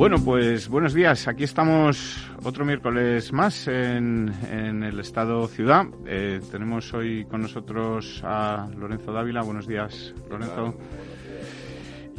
[0.00, 1.28] Bueno, pues buenos días.
[1.28, 5.84] Aquí estamos otro miércoles más en, el Estado Ciudad.
[6.06, 9.42] Eh, tenemos hoy con nosotros a Lorenzo Dávila.
[9.42, 10.74] Buenos días, Lorenzo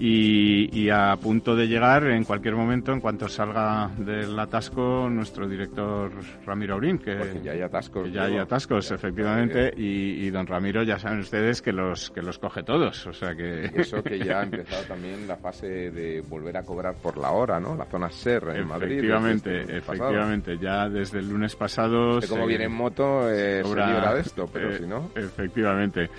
[0.03, 6.11] y, a punto de llegar en cualquier momento, en cuanto salga del atasco, nuestro director
[6.43, 8.11] Ramiro Aurín, que ya hay atascos.
[8.11, 12.63] ya hay atascos, efectivamente, y, don Ramiro ya saben ustedes que los que los coge
[12.63, 13.65] todos, o sea que...
[13.75, 17.59] eso que ya ha empezado también la fase de volver a cobrar por la hora,
[17.59, 17.75] ¿no?
[17.75, 18.93] La zona SER en Madrid.
[18.93, 22.19] Efectivamente, efectivamente, ya desde el lunes pasado...
[22.27, 25.11] como viene en moto, eh, se libra de esto, pero eh, si no...
[25.15, 26.09] Efectivamente.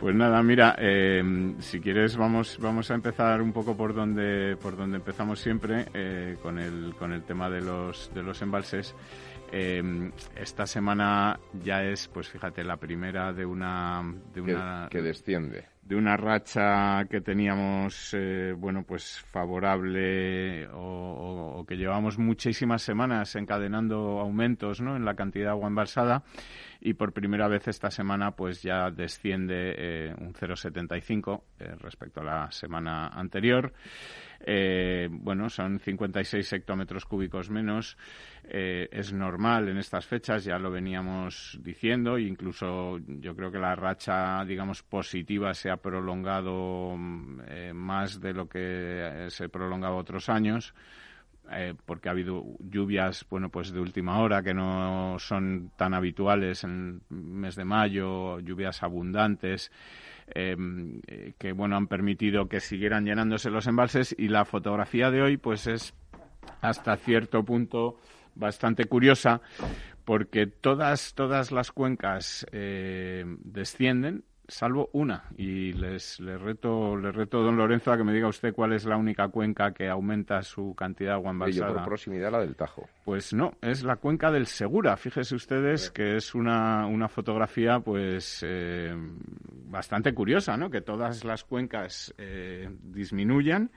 [0.00, 1.22] Pues nada, mira, eh,
[1.58, 6.38] si quieres vamos vamos a empezar un poco por donde por donde empezamos siempre eh,
[6.40, 8.96] con el con el tema de los de los embalses.
[9.52, 15.66] Eh, esta semana ya es, pues fíjate, la primera de una de una que, desciende
[15.82, 18.16] de una racha que teníamos,
[18.56, 24.96] bueno, pues favorable o, o, que llevamos muchísimas semanas encadenando aumentos, ¿no?
[24.96, 26.22] En la cantidad de agua embalsada
[26.80, 32.24] y por primera vez esta semana pues ya desciende eh, un 0,75 eh, respecto a
[32.24, 33.72] la semana anterior.
[34.40, 37.98] Eh, bueno, son 56 hectómetros cúbicos menos.
[38.42, 44.42] es normal en estas fechas, ya lo veníamos diciendo, incluso yo creo que la racha,
[44.46, 50.74] digamos, positiva se ha prolongado más de lo que se prolongaba otros años.
[51.52, 56.62] Eh, porque ha habido lluvias, bueno, pues de última hora que no son tan habituales
[56.62, 59.72] en el mes de mayo, lluvias abundantes.
[60.32, 65.22] Em, eh, que bueno han permitido que siguieran llenándose los embalses y la fotografía de
[65.22, 65.92] hoy pues es
[66.60, 67.98] hasta cierto punto
[68.36, 69.40] bastante curiosa
[70.04, 75.24] porque todas todas las cuencas eh, descienden salvo una.
[75.36, 78.84] Y les, les reto, le reto, don Lorenzo, a que me diga usted cuál es
[78.84, 81.70] la única cuenca que aumenta su cantidad de agua embalsada.
[81.70, 82.88] Y por proximidad la del Tajo.
[83.04, 84.96] Pues no, es la cuenca del Segura.
[84.96, 88.94] Fíjese ustedes que es una, una fotografía, pues, eh,
[89.66, 90.70] bastante curiosa, ¿no?
[90.70, 93.70] Que todas las cuencas eh, disminuyan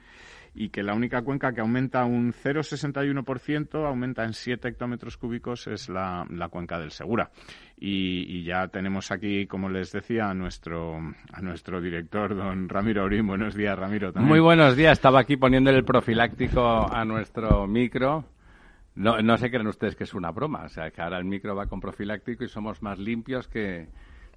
[0.54, 5.88] y que la única cuenca que aumenta un 0,61%, aumenta en 7 hectómetros cúbicos, es
[5.88, 7.30] la, la cuenca del Segura.
[7.76, 10.96] Y, ya tenemos aquí, como les decía, a nuestro,
[11.32, 13.26] a nuestro director, don Ramiro Orín.
[13.26, 14.12] Buenos días, Ramiro.
[14.14, 14.92] Muy buenos días.
[14.92, 18.24] Estaba aquí poniendo el profiláctico a nuestro micro.
[18.94, 20.62] No, no se creen ustedes que es una broma.
[20.64, 23.88] O sea, que ahora el micro va con profiláctico y somos más limpios que,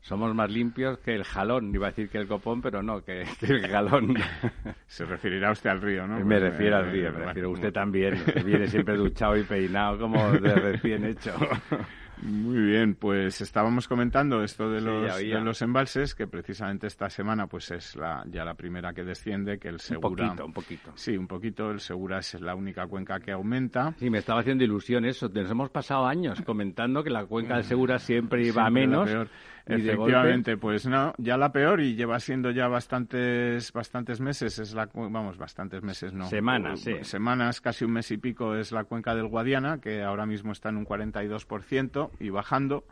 [0.01, 1.73] somos más limpios que el jalón.
[1.73, 4.15] Iba a decir que el copón, pero no, que, el jalón.
[4.87, 6.23] Se referirá usted al río, ¿no?
[6.25, 7.51] Me refiero al río, me refiero.
[7.51, 8.15] Usted también,
[8.45, 11.33] viene siempre duchado y peinado como de recién hecho.
[12.21, 17.47] Muy bien, pues estábamos comentando esto de los, de los embalses, que precisamente esta semana
[17.47, 20.07] pues es la, ya la primera que desciende, que el Segura...
[20.07, 20.91] Un poquito, un poquito.
[20.95, 23.93] Sí, un poquito, el Segura es la única cuenca que aumenta.
[23.97, 27.63] Sí, me estaba haciendo ilusión eso, nos hemos pasado años comentando que la cuenca del
[27.65, 29.09] Segura siempre iba a menos.
[29.67, 34.89] Efectivamente, pues no, ya la peor y lleva siendo ya bastantes bastantes meses, es la
[34.93, 36.27] vamos, bastantes meses no.
[36.27, 36.95] Semanas, sí.
[37.01, 40.69] Semanas, casi un mes y pico es la cuenca del Guadiana, que ahora mismo está
[40.69, 42.85] en un 42% y bajando.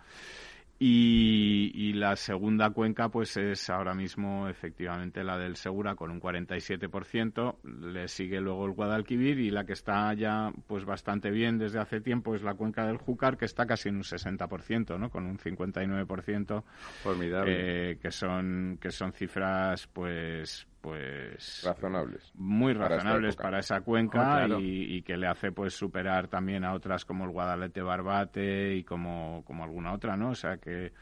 [0.77, 7.55] Y, la segunda cuenca pues es ahora mismo efectivamente la del Segura con un 47%,
[7.93, 12.01] le sigue luego el Guadalquivir y la que está ya pues bastante bien desde hace
[12.01, 15.09] tiempo es la cuenca del Júcar que está casi en un 60%, ¿no?
[15.09, 16.63] Con un 59%.
[17.01, 17.91] Formidable.
[17.91, 22.31] Eh, que son que son cifras pues pues razonables.
[22.35, 27.05] muy razonables para, esa cuenca ah, y, que le hace pues superar también a otras
[27.05, 30.93] como el Guadalete Barbate y como, como alguna otra no o sea que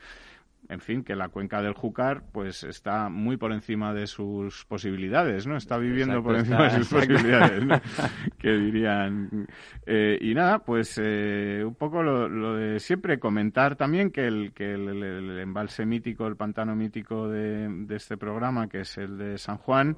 [0.70, 5.46] en fin, que la cuenca del Júcar pues está muy por encima de sus posibilidades,
[5.46, 5.58] ¿no?
[5.58, 7.80] Está viviendo por encima de sus posibilidades, ¿no?
[8.38, 9.48] que dirían.
[9.86, 14.74] Eh, y nada, pues eh, un poco lo, de siempre comentar también que el, que
[14.74, 19.58] el, embalse mítico, el pantano mítico de, de, este programa, que es el de San
[19.58, 19.98] Juan,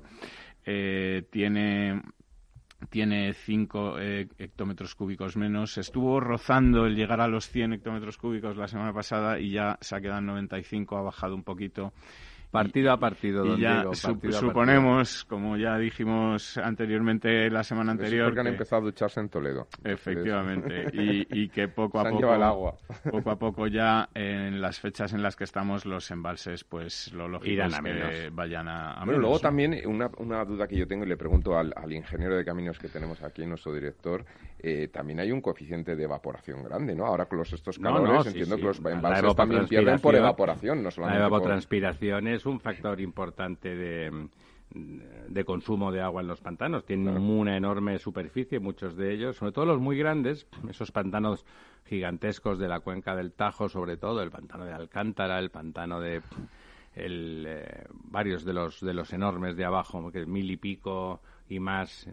[0.66, 2.02] eh, tiene
[2.90, 5.78] tiene 5 eh, hectómetros cúbicos menos.
[5.78, 9.96] Estuvo rozando el llegar a los 100 hectómetros cúbicos la semana pasada y ya se
[9.96, 11.94] ha quedado en 95, ha bajado un poquito
[12.56, 17.50] Partido a partido, don y ya Diego, su- partido a suponemos, como ya dijimos anteriormente
[17.50, 19.68] la semana es anterior, porque han que- empezado a ducharse en Toledo.
[19.84, 22.76] efectivamente, y, y que poco a Se han poco, agua.
[23.12, 27.28] poco a poco ya en las fechas en las que estamos los embalses, pues lo
[27.28, 28.36] lógico Irán es a que menos.
[28.36, 29.40] vayan a, a Bueno, menos, luego ¿no?
[29.42, 32.80] también una, una duda que yo tengo y le pregunto al, al ingeniero de caminos
[32.80, 34.24] que tenemos aquí, nuestro director,
[34.60, 37.06] eh, también hay un coeficiente de evaporación grande, ¿no?
[37.06, 38.62] Ahora con los estos calores no, sí, entiendo sí.
[38.62, 41.28] que los embalses también pierden por evapotranspiración- evaporación, no La solamente por...
[41.28, 44.28] evapotranspiración es un factor importante de,
[45.30, 46.86] de consumo de agua en los pantanos.
[46.86, 47.22] Tienen Claro.
[47.22, 51.44] una enorme superficie, muchos de ellos, sobre todo los muy grandes, esos pantanos
[51.86, 56.22] gigantescos de la cuenca del Tajo, sobre todo el pantano de Alcántara, el pantano de
[56.94, 61.22] el, eh, varios de los de los enormes de abajo, que es mil y pico
[61.50, 62.08] y más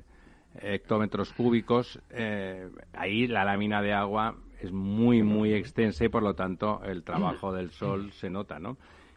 [0.60, 6.34] hectómetros cúbicos, eh, ahí la lámina de agua es muy, muy extensa y por lo
[6.34, 8.76] tanto el trabajo del sol se nota, ¿no?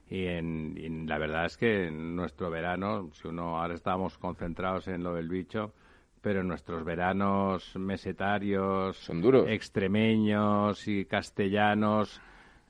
[0.09, 4.87] Y, en, y la verdad es que en nuestro verano, si uno ahora estamos concentrados
[4.87, 5.73] en lo del bicho,
[6.21, 9.47] pero en nuestros veranos mesetarios, Son duros.
[9.49, 12.21] extremeños y castellanos,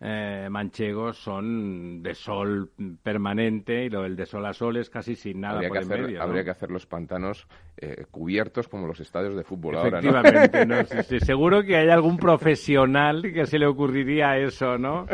[0.02, 2.70] eh, manchegos son de sol
[3.02, 5.84] permanente y lo del de sol a sol es casi sin nada habría por que,
[5.86, 6.24] en hacer, medio, ¿no?
[6.26, 7.48] habría que hacer los pantanos
[7.78, 10.20] eh, cubiertos como los estadios de fútbol ahora, ¿no?
[10.20, 10.84] Efectivamente, ¿no?
[10.86, 15.06] Sí, sí, seguro que hay algún profesional que se le ocurriría eso, ¿no?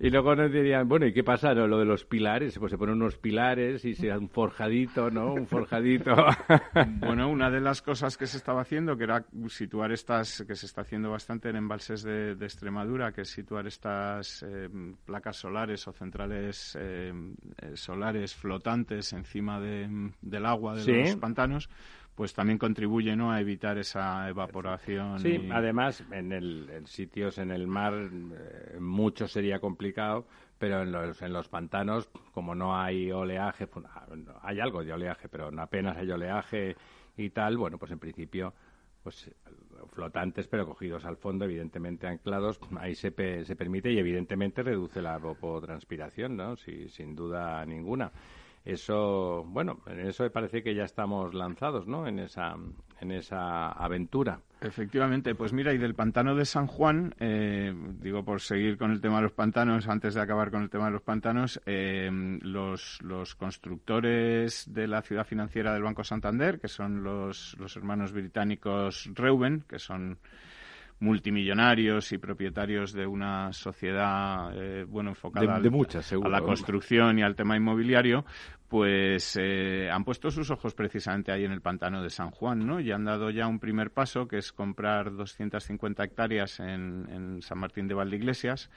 [0.00, 1.52] Y luego nos dirían, bueno, ¿y qué pasa?
[1.54, 1.66] no?
[1.66, 5.34] Lo de los pilares, pues se ponen unos pilares y se da un forjadito, ¿no?
[5.34, 6.14] Un forjadito.
[7.00, 10.66] Bueno, una de las cosas que se estaba haciendo, que era situar estas, que se
[10.66, 14.68] está haciendo bastante en embalses de, de Extremadura, que es situar estas eh,
[15.04, 17.12] placas solares o centrales eh,
[17.62, 20.92] eh, solares flotantes encima de- del agua de Sí.
[20.92, 21.68] los pantanos,
[22.14, 23.30] pues también contribuye ¿no?
[23.32, 25.18] a evitar esa evaporación.
[25.20, 30.26] Sí, y- además, en, el, en sitios en el mar eh, mucho sería complicado,
[30.58, 33.82] pero en los, en los pantanos, como no hay oleaje, fu-
[34.42, 36.76] hay algo de oleaje, pero apenas hay oleaje
[37.16, 38.54] y tal, bueno, pues en principio,
[39.02, 39.30] pues
[39.92, 45.00] flotantes, pero cogidos al fondo, evidentemente anclados, ahí se, pe- se permite y evidentemente reduce
[45.00, 46.56] la evapotranspiración, ¿no?
[46.56, 48.10] Sí, sin duda ninguna.
[48.64, 52.06] Eso, bueno, en eso parece que ya estamos lanzados, ¿no?
[52.06, 52.56] En esa,
[53.00, 54.40] en esa aventura.
[54.60, 59.00] Efectivamente, pues mira, y del pantano de San Juan, eh, digo por seguir con el
[59.00, 62.10] tema de los pantanos, antes de acabar con el tema de los pantanos, eh,
[62.42, 62.98] los,
[63.38, 69.78] constructores de la ciudad financiera del Banco Santander, que son los hermanos británicos Reuben, que
[69.78, 70.18] son
[71.00, 76.28] multimillonarios y propietarios de una sociedad eh, bueno enfocada De- al- de muchas, seguro.
[76.28, 78.24] a la construcción y al tema inmobiliario,
[78.68, 82.80] pues eh, han puesto sus ojos precisamente ahí en el pantano de San Juan, ¿no?
[82.80, 87.58] Y han dado ya un primer paso, que es comprar 250 hectáreas en, en San
[87.58, 88.68] Martín de Valdeiglesias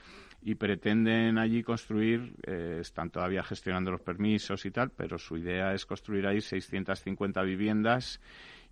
[0.44, 5.74] y pretenden allí construir, eh, están todavía gestionando los permisos y tal, pero su idea
[5.74, 8.22] es construir ahí 650 viviendas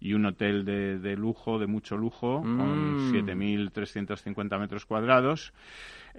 [0.01, 3.11] y un hotel de, de lujo, de mucho lujo, con Mm.
[3.11, 5.53] 7.350 metros cuadrados.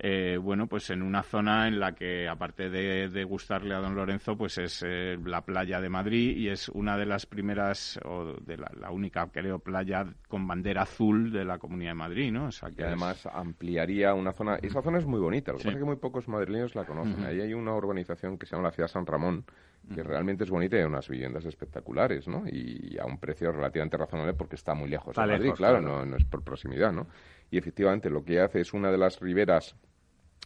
[0.03, 3.95] Eh, bueno, pues en una zona en la que, aparte de, de gustarle a don
[3.95, 8.35] Lorenzo, pues es eh, la playa de Madrid y es una de las primeras, o
[8.41, 12.47] de la, la única, creo, playa con bandera azul de la Comunidad de Madrid, ¿no?
[12.47, 14.57] O sea, Y que es- además ampliaría una zona.
[14.63, 15.69] Esa zona es muy bonita, lo que Sí.
[15.69, 17.25] pasa es que muy pocos madrileños la conocen.
[17.25, 19.45] Ahí hay una urbanización que se llama la Ciudad San Ramón,
[19.95, 22.45] que realmente es bonita y hay unas viviendas espectaculares, ¿no?
[22.47, 25.79] Y a un precio relativamente razonable porque está muy lejos Está de Madrid, lejos, claro,
[25.81, 25.99] claro.
[25.99, 27.07] No, no es por proximidad, ¿no?
[27.51, 29.75] Y efectivamente lo que hace es una de las riberas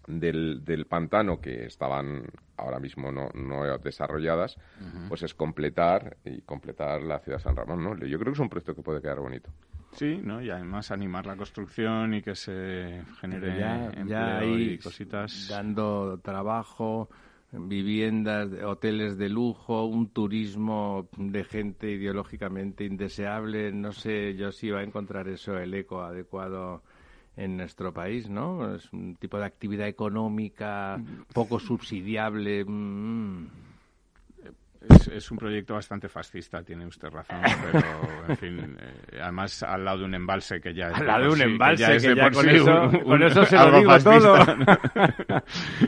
[0.07, 2.25] del, del pantano que estaban
[2.57, 4.59] ahora mismo no, no desarrolladas,
[5.09, 7.97] pues es completar y completar la ciudad de San Ramón, ¿no?
[8.07, 9.51] Yo creo que es un proyecto que puede quedar bonito.
[9.93, 10.43] Sí, ¿no?
[10.43, 15.49] Y además animar la construcción y que se genere ya, empleo ya ahí y cositas.
[15.49, 17.09] dando trabajo,
[17.59, 23.73] viviendas, hoteles de lujo, un turismo de gente ideológicamente indeseable.
[23.73, 26.83] No sé yo si va a encontrar eso el eco adecuado
[27.37, 28.75] en nuestro país, ¿no?
[28.75, 31.01] Es un tipo de actividad económica
[31.33, 32.65] poco subsidiable.
[32.65, 33.47] mm.
[34.89, 37.39] Es, es un proyecto bastante fascista, tiene usted razón,
[37.73, 37.81] pero
[38.29, 41.31] en fin, eh, además al lado de un embalse que ya es Al lado de
[41.31, 44.19] un embalse, ya que ya con sí eso, un- con eso se lo digo fascista,
[44.45, 44.57] todo.
[44.57, 44.67] ¿no?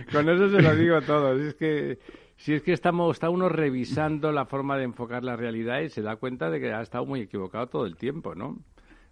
[0.13, 1.39] con eso se lo digo todo.
[1.39, 1.99] Si es que,
[2.37, 6.03] si es que estamos, está uno revisando la forma de enfocar la realidad y se
[6.03, 8.59] da cuenta de que ha estado muy equivocado todo el tiempo, ¿no?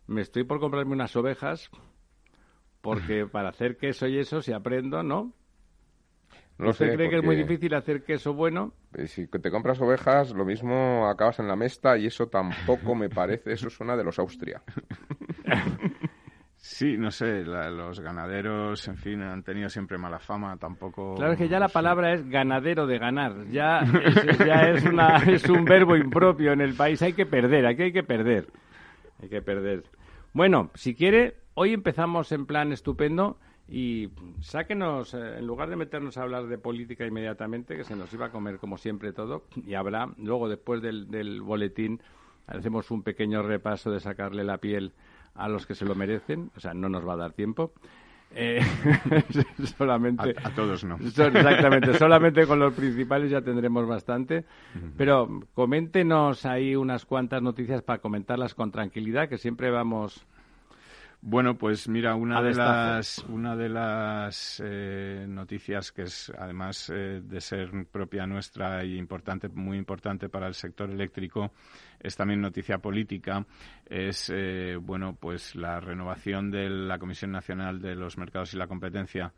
[0.06, 1.70] Me estoy por comprarme unas ovejas
[2.80, 5.32] porque para hacer queso y eso, si aprendo, ¿no?
[6.58, 8.72] No ¿Usted sé, cree que es muy difícil hacer queso bueno?
[8.96, 13.08] Eh, Si te compras ovejas, lo mismo acabas en la mesta y eso tampoco me
[13.08, 14.62] parece, eso suena de los Austria.
[16.66, 21.14] Sí, no sé, los ganaderos, en fin, han tenido siempre mala fama, tampoco...
[21.14, 25.16] Claro, es que ya la palabra es ganadero de ganar, ya, es, ya es, una,
[25.26, 28.46] es un verbo impropio en el país, hay que perder, aquí hay que perder,
[29.22, 29.84] hay que perder.
[30.32, 36.16] Bueno, si quiere, hoy empezamos en plan estupendo y sáquenos, eh, en lugar de meternos
[36.16, 39.74] a hablar de política inmediatamente, que se nos iba a comer como siempre todo, y
[39.74, 42.00] habrá, luego después del, del boletín,
[42.46, 44.92] hacemos un pequeño repaso de sacarle la piel
[45.34, 47.72] a los que se lo merecen, o sea, no nos va a dar tiempo.
[48.36, 48.60] Eh,
[49.78, 50.96] solamente a, todos no.
[50.96, 54.44] exactamente, solamente con los principales ya tendremos bastante.
[54.96, 60.26] Pero coméntenos ahí unas cuantas noticias para comentarlas con tranquilidad, que siempre vamos
[61.26, 67.22] bueno, pues mira, una de las, una de las eh, noticias que es, además eh,
[67.24, 71.52] de ser propia nuestra y importante, muy importante para el sector eléctrico,
[71.98, 73.46] es también noticia política,
[73.86, 78.66] es, eh, bueno, pues la renovación de la Comisión Nacional de los Mercados y la
[78.66, 79.32] Competencia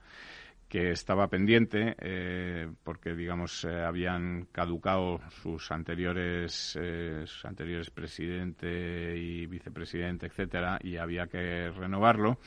[0.68, 9.16] que estaba pendiente eh, porque digamos eh, habían caducado sus anteriores eh, sus anteriores presidente
[9.16, 12.38] y vicepresidente etcétera y había que renovarlo.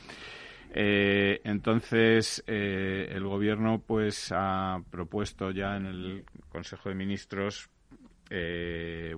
[0.72, 7.68] Entonces el gobierno pues ha propuesto ya en el Consejo de Ministros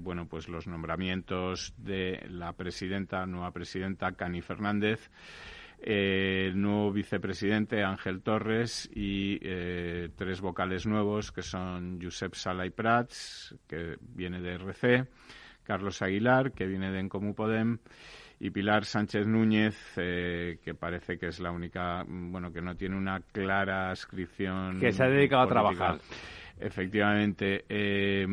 [0.00, 5.10] bueno pues los nombramientos de la presidenta nueva presidenta Cani Fernández
[5.82, 12.70] el nuevo vicepresidente Ángel Torres y eh, tres vocales nuevos que son Josep Sala y
[12.70, 15.08] Prats, que viene de RC,
[15.64, 17.78] Carlos Aguilar, que viene de Encomú Podem,
[18.38, 22.96] y Pilar Sánchez Núñez, eh, que parece que es la única, bueno, que no tiene
[22.96, 24.80] una clara inscripción.
[24.80, 25.98] Que se ha dedicado a trabajar.
[26.58, 27.64] Efectivamente.
[27.68, 28.26] Eh,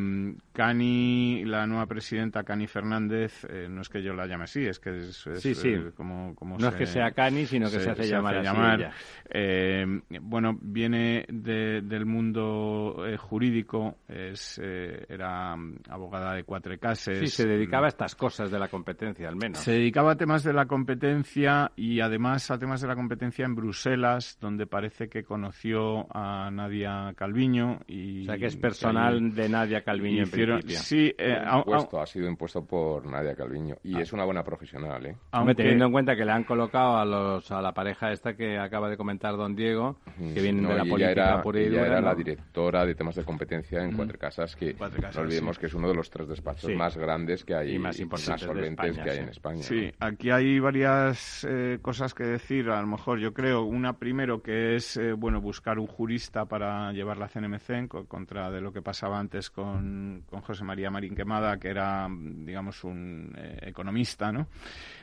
[0.59, 4.77] Cani, la nueva presidenta Cani Fernández, eh, no es que yo la llame así, es
[4.77, 5.69] que es, sí, sí.
[5.69, 8.91] Eh, como, No es que sea Cani, sino que se, hace llamar,
[9.29, 9.85] Eh,
[10.19, 15.55] bueno, viene del mundo jurídico, es, era
[15.87, 17.19] abogada de cuatro cases.
[17.19, 19.59] Sí, se dedicaba a estas cosas de la competencia, al menos.
[19.59, 23.55] Se dedicaba a temas de la competencia y además a temas de la competencia en
[23.55, 29.47] Bruselas, donde parece que conoció a Nadia Calviño y o sea, que es personal de
[29.47, 30.29] Nadia Calviño en
[30.67, 34.01] Sí, eh, ha sido impuesto por Nadia Calviño y ah.
[34.01, 35.15] es una buena profesional, ¿eh?
[35.31, 35.55] Aunque...
[35.55, 38.89] Teniendo en cuenta que le han colocado a, los, a la pareja esta que acaba
[38.89, 42.85] de comentar don Diego, que vienen de la política era, por ella era la directora
[42.85, 46.09] de temas de competencia en Cuatro Casas, que no olvidemos que es uno de los
[46.09, 49.63] tres despachos más grandes que hay y más importantes solventes que hay en España.
[49.63, 53.63] Sí, aquí hay varias eh, cosas que decir, a lo mejor yo creo.
[53.63, 58.61] Una primero que es, eh, bueno, buscar un jurista para llevar la CNMC contra de
[58.61, 63.59] lo que pasaba antes con, con José María Marín Quemada, que era, digamos, un eh,
[63.63, 64.47] economista, ¿no?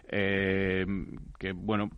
[0.08, 0.86] Eh,
[1.38, 1.90] que, bueno,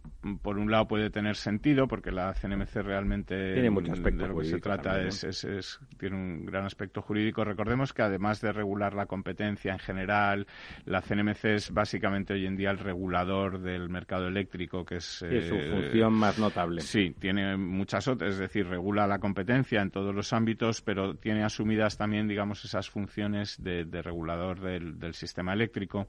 [0.43, 4.39] por un lado puede tener sentido, porque la CNMC realmente tiene mucho aspecto de lo
[4.39, 7.45] que se trata es, tiene un gran aspecto jurídico.
[7.45, 10.47] Recordemos que además de regular la competencia en general,
[10.87, 15.27] la CNMC es básicamente hoy en día el regulador del mercado eléctrico, que es, su
[15.27, 16.81] eh, función más notable.
[16.81, 21.45] Sí, tiene muchas otras, es decir, regula la competencia en todos los ámbitos, pero tiene
[21.45, 26.09] asumidas también, digamos, esas funciones de, regulador del, del sistema eléctrico.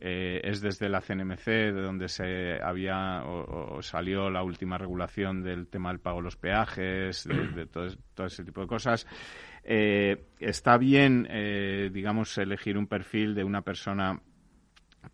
[0.00, 5.66] Eh, es desde la CNMC de donde se había o, salió la última regulación del
[5.66, 9.06] tema del pago de los peajes, de, todo, ese tipo de cosas.
[9.64, 14.20] Eh, está bien, eh, digamos, elegir un perfil de una persona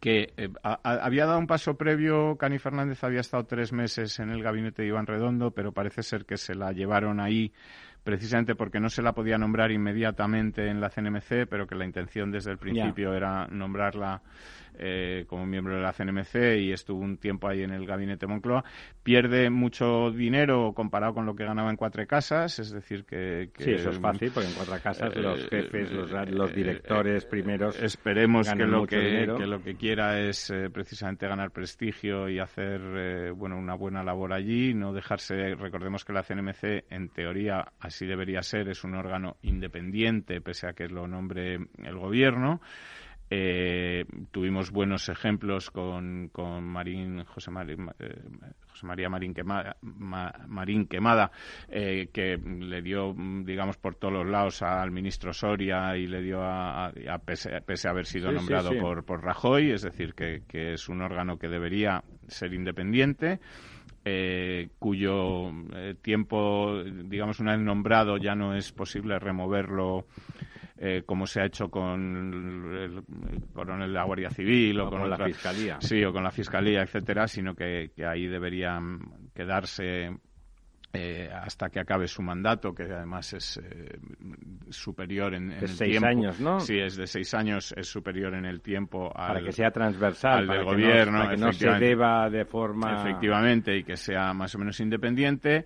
[0.00, 0.35] que
[0.83, 4.88] había dado un paso previo, Cani Fernández había estado tres meses en el gabinete de
[4.88, 7.53] Iván Redondo, pero parece ser que se la llevaron ahí
[8.05, 12.31] precisamente porque no se la podía nombrar inmediatamente en la CNMC, pero que la intención
[12.31, 14.23] desde el principio era nombrarla
[14.78, 18.64] eh, como miembro de la CNMC y estuvo un tiempo ahí en el gabinete Moncloa,
[19.02, 23.50] pierde mucho dinero comparado con lo que ganaba en Cuatro Casas, es decir, que...
[23.59, 27.81] sí, eso es fácil, porque en Cuatro Casas los eh, jefes, los, eh, directores primeros...
[27.81, 33.75] Esperemos que lo que, lo que quiera es precisamente ganar prestigio y hacer bueno una
[33.75, 35.54] buena labor allí, no dejarse...
[35.54, 40.73] Recordemos que la CNMC, en teoría, así debería ser, es un órgano independiente, pese a
[40.73, 42.61] que lo nombre el gobierno.
[43.31, 47.50] Eh, tuvimos buenos ejemplos con, con Marín, José,
[47.99, 48.23] eh,
[48.69, 51.31] José María Marín Quemada, Marín Quemada
[51.69, 53.14] eh, que le dio,
[53.45, 56.93] digamos, por todos los lados al ministro Soria y le dio a,
[57.25, 61.38] pese, a haber sido nombrado Por, por Rajoy, es decir, que, que, es un órgano
[61.38, 63.40] que debería ser independiente.
[64.78, 65.50] cuyo
[66.02, 70.07] tiempo, digamos, una vez nombrado ya no es posible removerlo
[70.76, 73.02] eh, como se ha hecho con el,
[73.52, 75.78] coronel de la Guardia Civil o, con, la Fiscalía.
[75.81, 80.11] Sí, o con la Fiscalía, etcétera, sino que, que ahí deberían quedarse
[80.97, 83.99] eh, hasta que acabe su mandato, que además es eh,
[84.71, 86.61] superior en, de seis años, ¿no?
[86.61, 90.47] Sí, es de seis años, es superior en el tiempo al, para que sea transversal,
[90.47, 94.59] del gobierno, para que no se deba de forma efectivamente y que sea más o
[94.59, 95.64] menos independiente.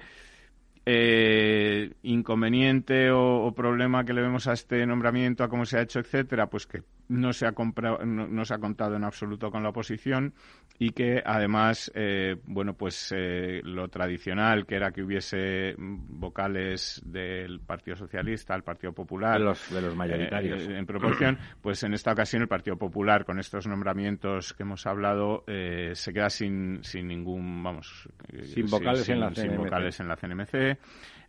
[0.91, 5.99] Eh, inconveniente o, problema que le vemos a este nombramiento, a cómo se ha hecho,
[5.99, 9.69] etcétera, pues que no se ha, comprado, no, se ha contado en absoluto con la
[9.69, 10.33] oposición
[10.79, 17.61] y que además, eh, bueno, pues eh, lo tradicional que era que hubiese vocales del
[17.61, 22.13] Partido Socialista, al Partido Popular, de los, de los mayoritarios, en proporción, pues en esta
[22.13, 27.63] ocasión el Partido Popular con estos nombramientos que hemos hablado se queda sin, sin ningún,
[27.63, 28.09] vamos,
[28.43, 30.78] sin vocales, en, la sin vocales en la CNMC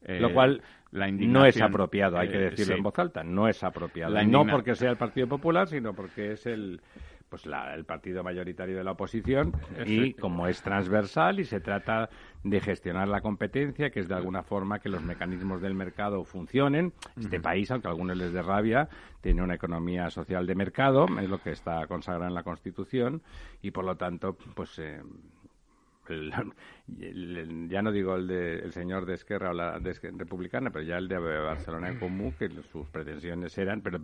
[0.08, 4.22] lo cual no es apropiado, hay que eh, decirlo en voz alta, no es apropiado.
[4.24, 6.82] No porque sea el Partido Popular, sino porque es el
[7.30, 9.54] pues el partido mayoritario de la oposición
[9.86, 12.10] y como es transversal y se trata
[12.44, 16.92] de gestionar la competencia, que es de alguna forma que los mecanismos del mercado funcionen.
[17.18, 18.90] Este país, aunque a algunos les dé rabia,
[19.22, 23.22] tiene una economía social de mercado, es lo que está consagrado en la Constitución
[23.62, 25.00] y por lo tanto, pues eh,
[27.70, 30.98] ya no digo el, de, el señor de Esquerra o la de republicana, pero ya
[30.98, 34.00] el de Barcelona en Comú, que sus pretensiones eran, pero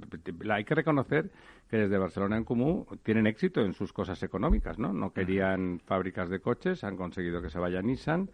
[0.49, 1.29] hay que reconocer
[1.69, 4.93] que desde Barcelona en Comú tienen éxito en sus cosas económicas, ¿no?
[4.93, 8.29] No querían fábricas de coches, han conseguido que se vaya Nissan,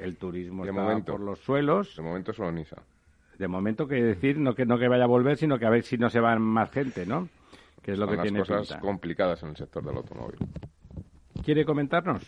[0.00, 1.96] el turismo está por los suelos.
[1.96, 2.82] De momento solo Nissan.
[3.38, 5.82] De momento que decir no que no que vaya a volver, sino que a ver
[5.82, 7.28] si no se va más gente, ¿no?
[7.82, 10.38] Que es lo que tiene cosas complicadas en el sector del automóvil.
[11.44, 12.22] ¿Quiere comentarnos?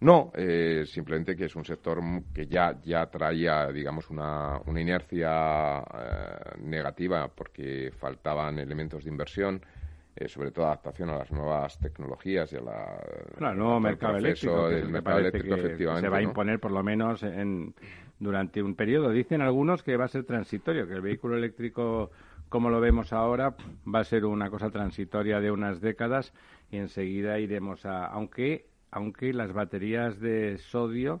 [0.00, 2.00] No, eh, simplemente que es un sector
[2.34, 9.62] que ya, ya traía, digamos, una, una inercia eh, negativa porque faltaban elementos de inversión.
[10.14, 14.68] Eh, sobre todo adaptación a las nuevas tecnologías y a la, al nuevo mercado eléctrico,
[14.68, 17.74] el mercado eléctrico efectivamente se va a imponer por lo menos en,
[18.18, 19.08] durante un periodo.
[19.08, 22.10] Dicen algunos que va a ser transitorio, que el vehículo eléctrico
[22.52, 23.56] como lo vemos ahora
[23.92, 26.34] va a ser una cosa transitoria de unas décadas
[26.70, 31.20] y enseguida iremos a aunque aunque las baterías de sodio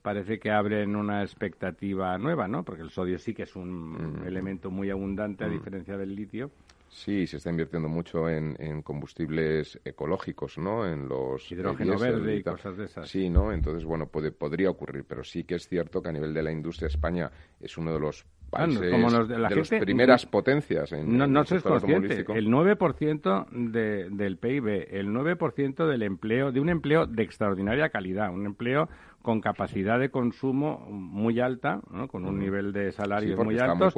[0.00, 2.64] parece que abren una expectativa nueva, ¿no?
[2.64, 4.26] Porque el sodio sí que es un mm.
[4.26, 5.52] elemento muy abundante a mm.
[5.52, 6.50] diferencia del litio.
[6.88, 10.86] Sí, se está invirtiendo mucho en, combustibles ecológicos, ¿no?
[10.86, 13.08] En los hidrógeno verde y, cosas de esas.
[13.08, 13.52] Sí, ¿no?
[13.52, 16.50] Entonces, bueno, puede, podría ocurrir, pero sí que es cierto que a nivel de la
[16.50, 21.42] industria España es uno de los países como de, las primeras potencias en, no, no
[21.42, 22.24] el consciente.
[22.34, 28.32] El 9% de, del PIB, el 9% del empleo, de un empleo de extraordinaria calidad,
[28.32, 28.88] un empleo
[29.28, 33.94] con capacidad de consumo muy alta, con un nivel de salarios muy altos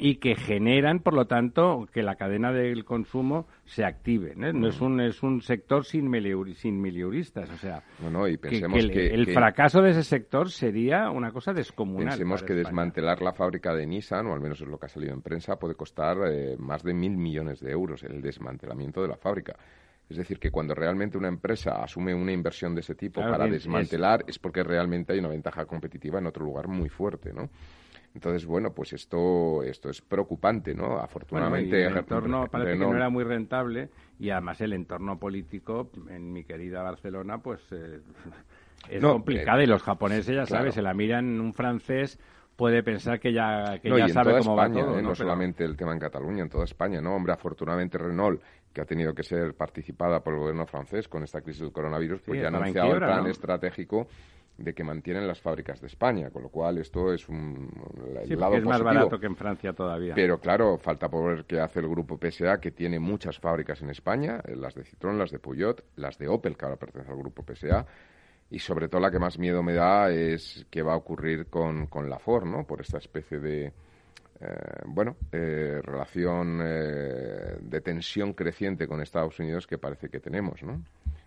[0.00, 4.34] y que generan, por lo tanto, que la cadena del consumo se active.
[4.34, 4.66] ¿no?
[4.66, 6.10] es un es un sector sin,
[6.56, 7.84] sin miliuristas, o sea,
[8.28, 12.08] y pensemos que, el, fracaso de ese sector sería una cosa descomunal.
[12.08, 15.14] Pensemos que desmantelar la fábrica de Nissan, o al menos es lo que ha salido
[15.14, 19.16] en prensa, puede costar eh, más de mil millones de euros el desmantelamiento de la
[19.16, 19.54] fábrica.
[20.08, 24.24] Es decir, que cuando realmente una empresa asume una inversión de ese tipo para desmantelar
[24.26, 24.38] es...
[24.38, 27.48] porque realmente hay una ventaja competitiva en otro lugar muy fuerte, ¿no?
[28.14, 30.98] Entonces, bueno, pues esto, esto es preocupante, ¿no?
[30.98, 31.86] Afortunadamente...
[31.86, 33.88] el entorno parece que no era muy rentable
[34.18, 38.00] y además el entorno político en mi querida Barcelona, pues eh,
[38.90, 42.18] es complicado y los japoneses, ya sabes, se la miran un francés
[42.56, 44.96] puede pensar que ya, que ya sabe cómo va todo.
[44.96, 45.02] ¿no?
[45.02, 47.16] no solamente el tema en Cataluña, en toda España, ¿no?
[47.16, 48.40] Hombre, afortunadamente Renault
[48.72, 52.22] que ha tenido que ser participada por el gobierno francés con esta crisis del coronavirus,
[52.22, 54.06] pues ya ha anunciado el plan estratégico
[54.56, 57.70] de que mantienen las fábricas de España, con lo cual esto es un
[58.26, 60.14] sí, lado es más barato que en Francia todavía.
[60.14, 63.90] Pero claro, falta por ver qué hace el grupo PSA, que tiene muchas fábricas en
[63.90, 67.18] España, eh, las de Citroën, las de Peugeot, las de Opel, que ahora pertenece al
[67.18, 67.86] grupo PSA,
[68.50, 71.86] y sobre todo la que más miedo me da es qué va a ocurrir con,
[71.86, 72.66] con la Ford, ¿no?
[72.66, 73.72] Por esta especie de
[74.40, 80.62] eh, bueno, eh, relación eh, de tensión creciente con Estados Unidos que parece que tenemos,
[80.64, 80.82] ¿no?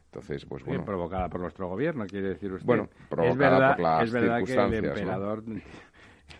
[0.05, 0.83] Entonces, pues bueno.
[0.83, 2.65] provocada por nuestro gobierno, quiere decir usted.
[2.65, 5.43] Bueno, provocada por las es verdad que el emperador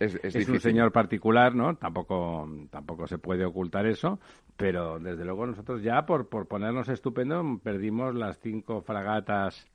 [0.00, 0.14] es,
[0.48, 1.76] un señor particular, ¿no?
[1.76, 4.18] Tampoco, tampoco se puede ocultar eso,
[4.56, 9.66] pero desde luego nosotros ya, por, por ponernos estupendo, perdimos las cinco fragatas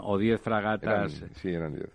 [0.00, 1.22] o 10 fragatas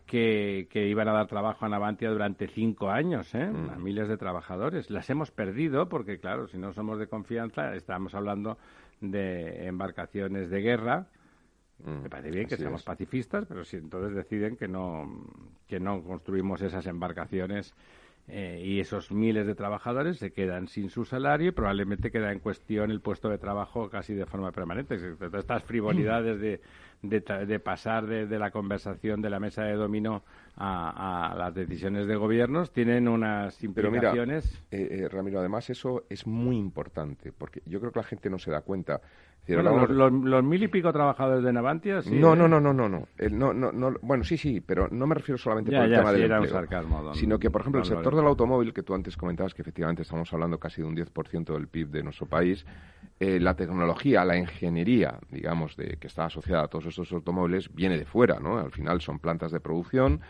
[0.06, 3.50] Que, que, iban a dar trabajo a Navantia durante cinco años, ¿eh?
[3.50, 3.70] Mm.
[3.70, 4.90] a miles de trabajadores.
[4.90, 8.58] Las hemos perdido porque, claro, si no somos de confianza, estamos hablando
[9.02, 11.08] de embarcaciones de guerra.
[11.84, 12.04] Mm.
[12.04, 15.26] Me parece bien que seamos pacifistas, pero si entonces deciden que no,
[15.68, 17.74] que no construimos esas embarcaciones
[18.30, 22.40] eh, y esos miles de trabajadores se quedan sin su salario y probablemente queda en
[22.40, 24.98] cuestión el puesto de trabajo casi de forma permanente.
[24.98, 26.60] Todas estas frivolidades de,
[27.02, 30.24] de, pasar de, la conversación de la mesa de dominó
[30.58, 34.62] a, las decisiones de gobiernos tienen unas implicaciones.
[34.70, 38.06] Pero mira, eh, eh, Ramiro, además eso es muy importante porque yo creo que la
[38.06, 39.00] gente no se da cuenta
[39.48, 42.16] los, mil y pico trabajadores de Navantia, sí.
[42.16, 43.08] No, no, no, no, no, no.
[43.30, 46.52] no, no, Bueno, sí, sí, pero no me refiero solamente por el tema del empleo,
[46.52, 50.02] sarcasmo, sino que, por ejemplo, el sector del automóvil, que tú antes comentabas que efectivamente
[50.02, 52.66] estamos hablando casi de un 10% del PIB de nuestro país,
[53.20, 57.98] eh, la tecnología, la ingeniería, digamos, de que está asociada a todos estos automóviles, viene
[57.98, 58.60] de fuera, ¿no?
[58.60, 60.22] Al final son plantas de producción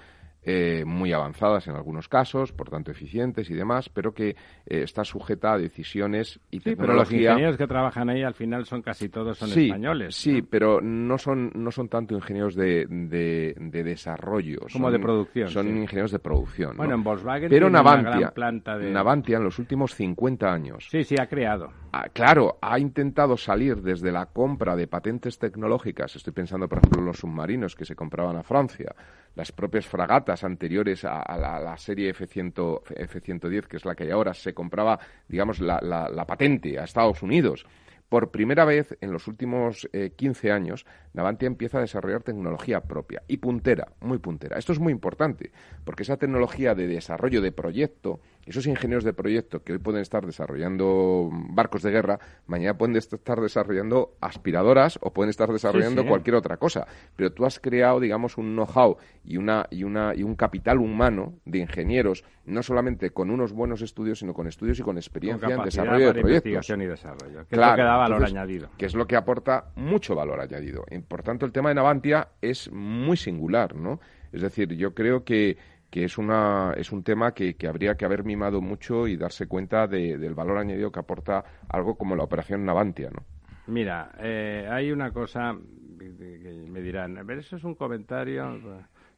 [0.49, 5.03] eh, muy avanzadas en algunos casos, por tanto eficientes y demás, pero que eh, está
[5.03, 9.09] sujeta a decisiones y sí, pero los ingenieros que trabajan ahí al final son casi
[9.09, 10.15] todos son españoles.
[10.15, 14.61] Sí, pero no son no son tanto ingenieros de, de, desarrollo.
[14.71, 15.49] Como de producción.
[15.49, 16.77] Son ingenieros de producción.
[16.77, 18.89] Bueno, en Volkswagen pero Navantia, una gran planta de...
[18.89, 20.87] Navantia en los últimos 50 años.
[20.89, 21.73] Sí, sí, ha creado.
[21.99, 26.15] Ah, claro, ha intentado salir desde la compra de patentes tecnológicas.
[26.15, 28.93] Estoy pensando, por ejemplo, en los submarinos que se compraban a Francia,
[29.33, 34.35] las propias fragatas anteriores a, la, serie F-100, F-110, que es la que hay ahora,
[34.35, 37.65] se compraba, digamos, la, la patente a Estados Unidos.
[38.09, 43.21] Por primera vez en los últimos 15 eh, años, Navantia empieza a desarrollar tecnología propia
[43.27, 44.57] y puntera, muy puntera.
[44.57, 45.51] Esto es muy importante,
[45.83, 50.25] porque esa tecnología de desarrollo de proyecto, esos ingenieros de proyecto que hoy pueden estar
[50.25, 56.57] desarrollando barcos de guerra, mañana pueden estar desarrollando aspiradoras o pueden estar desarrollando cualquier otra
[56.57, 56.87] cosa.
[57.15, 61.33] Pero tú has creado, digamos, un know-how y, una, y, una, y un capital humano
[61.45, 65.63] de ingenieros, no solamente con unos buenos estudios, sino con estudios y con experiencia en
[65.63, 66.69] desarrollo de proyectos.
[66.69, 67.45] y desarrollo.
[67.49, 68.69] claro, valor añadido.
[68.77, 70.85] Que es lo que aporta mucho valor añadido.
[70.89, 73.99] Y, por tanto, el tema de Navantia es muy singular, ¿no?
[74.31, 75.57] Es decir, yo creo que,
[75.89, 79.47] que es, una, es un tema que, que, habría que haber mimado mucho y darse
[79.47, 83.23] cuenta del valor añadido que aporta algo como la operación Navantia, ¿no?
[83.67, 85.57] Mira, eh, hay una cosa
[85.97, 88.59] que me dirán, ver, eso es un comentario,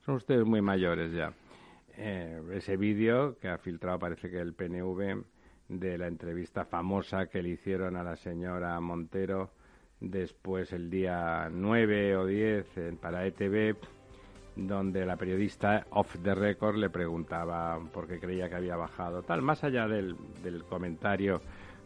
[0.01, 1.31] son ustedes muy mayores ya.
[1.97, 5.23] Eh, ese vídeo que ha filtrado parece que el PNV
[5.67, 9.51] de la entrevista famosa que le hicieron a la señora Montero
[9.99, 13.75] después el día 9 o 10 en, para ETV,
[14.55, 19.41] donde la periodista off the record le preguntaba por qué creía que había bajado tal,
[19.41, 21.41] más allá del, del comentario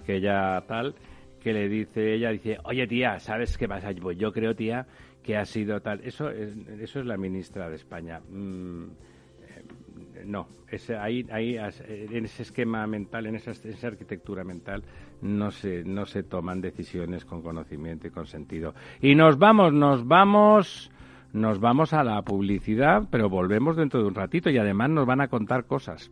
[0.05, 0.95] que ya tal,
[1.41, 3.91] que le dice, ella dice, oye tía, ¿sabes qué pasa?
[4.01, 4.87] Pues yo creo, tía,
[5.21, 6.01] que ha sido tal.
[6.03, 8.19] Eso es, eso es la ministra de España.
[8.29, 8.85] Mm,
[10.25, 10.47] no,
[10.99, 13.51] ahí, ahí, en ese esquema mental, en esa,
[13.87, 14.83] arquitectura mental,
[15.21, 18.73] no se, no se toman decisiones con conocimiento y con sentido.
[19.01, 20.91] Y nos vamos, nos vamos,
[21.33, 25.19] nos vamos a la publicidad, pero volvemos dentro de un ratito y además nos van
[25.19, 26.09] a contar cosas.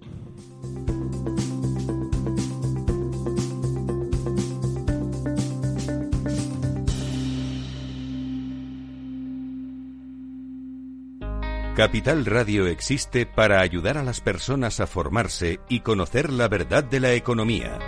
[11.76, 17.00] Capital Radio existe para ayudar a las personas a formarse y conocer la verdad de
[17.00, 17.80] la economía.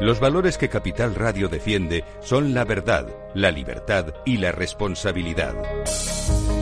[0.00, 5.54] Los valores que Capital Radio defiende son la verdad, la libertad y la responsabilidad.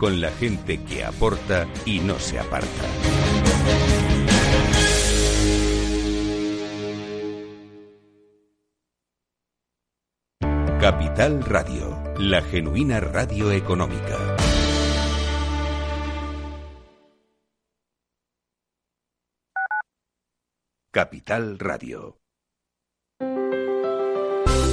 [0.00, 2.66] con la gente que aporta y no se aparta.
[10.80, 14.36] Capital Radio, la genuina radio económica.
[20.90, 22.19] Capital Radio.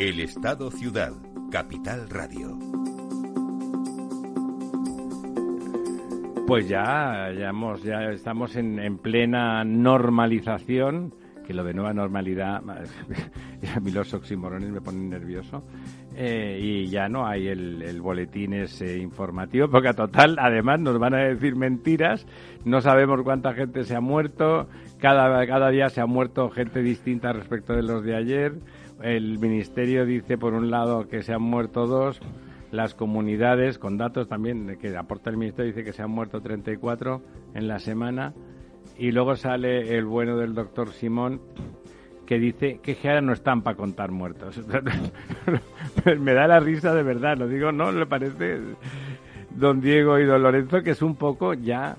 [0.00, 1.12] El Estado Ciudad,
[1.50, 2.58] Capital Radio.
[6.46, 11.12] Pues ya, ya, hemos, ya estamos en, en plena normalización,
[11.46, 12.62] que lo de nueva normalidad,
[13.76, 15.64] a mí los oximorones me ponen nervioso,
[16.16, 20.98] eh, y ya no hay el, el boletín ese informativo, porque a total, además, nos
[20.98, 22.26] van a decir mentiras,
[22.64, 27.34] no sabemos cuánta gente se ha muerto, cada, cada día se ha muerto gente distinta
[27.34, 28.54] respecto de los de ayer,
[29.02, 32.20] el Ministerio dice, por un lado, que se han muerto dos,
[32.70, 37.22] las comunidades, con datos también que aporta el Ministerio, dice que se han muerto 34
[37.54, 38.34] en la semana,
[38.98, 41.40] y luego sale el bueno del doctor Simón,
[42.26, 44.60] que dice que ahora no están para contar muertos.
[46.20, 47.90] Me da la risa de verdad, lo digo, ¿no?
[47.90, 48.60] Le parece
[49.50, 51.96] don Diego y don Lorenzo que es un poco ya...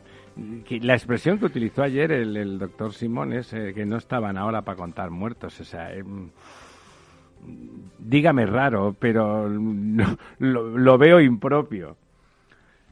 [0.69, 4.77] La expresión que utilizó ayer el, doctor Simón es eh, que no estaban ahora para
[4.77, 5.59] contar muertos.
[5.59, 6.03] O sea, eh,
[7.99, 11.97] dígame raro, pero lo, lo, veo impropio.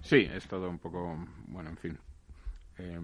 [0.01, 1.97] Sí, es todo un poco, bueno, en fin,
[2.77, 2.99] eh,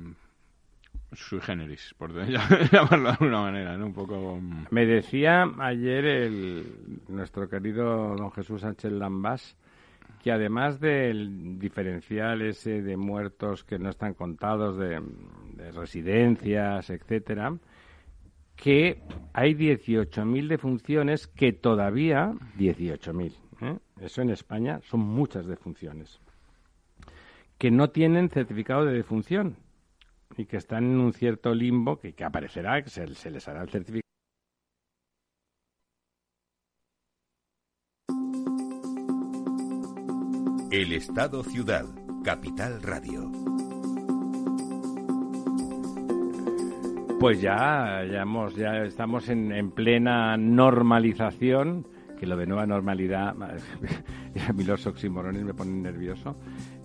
[1.13, 2.13] sui generis, por
[2.71, 3.88] llamarlo de alguna manera, ¿no?
[3.88, 4.39] Un poco...
[4.69, 9.55] Me decía ayer el, nuestro querido don Jesús Sánchez Lambás
[10.25, 14.99] que además del diferencial ese de muertos que no están contados, de,
[15.53, 17.55] de residencias, etcétera,
[18.56, 19.02] que
[19.34, 23.78] hay 18.000 defunciones que todavía, 18.000, ¿eh?
[24.00, 26.20] eso en España son muchas defunciones,
[27.58, 29.58] que no tienen certificado de defunción
[30.38, 33.62] y que están en un cierto limbo que, que aparecerá, que se, se les hará
[33.62, 34.02] el certificado.
[40.72, 41.86] El Estado Ciudad,
[42.26, 43.55] Capital Radio.
[47.26, 51.88] Pues ya, ya, hemos, ya estamos en, en plena normalización,
[52.20, 53.30] que lo de nueva normalidad,
[54.48, 56.38] a mí los oximorones me ponen nervioso,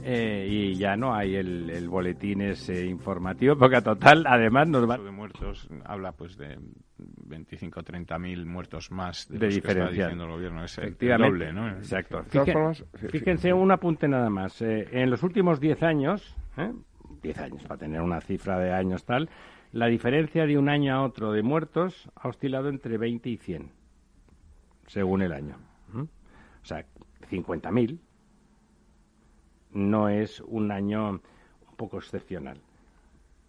[0.02, 4.88] eh, y ya no hay el, el boletín ese informativo, porque a total, además nos
[4.88, 4.96] va...
[4.96, 6.58] de muertos habla pues de
[6.96, 9.88] 25 o 30 mil muertos más de, de los diferencia.
[9.88, 10.64] que está diciendo el gobierno.
[10.64, 11.68] Es Efectivamente, doble, ¿no?
[11.68, 12.24] Exacto.
[13.10, 14.62] Fíjense un apunte nada más.
[14.62, 16.72] Eh, en los últimos 10 años, ¿eh?
[17.22, 19.28] 10 años, para tener una cifra de años tal,
[19.72, 23.70] la diferencia de un año a otro de muertos ha oscilado entre 20 y 100,
[24.86, 25.56] según el año.
[25.94, 26.84] O sea,
[27.30, 27.98] 50.000
[29.72, 32.60] no es un año un poco excepcional.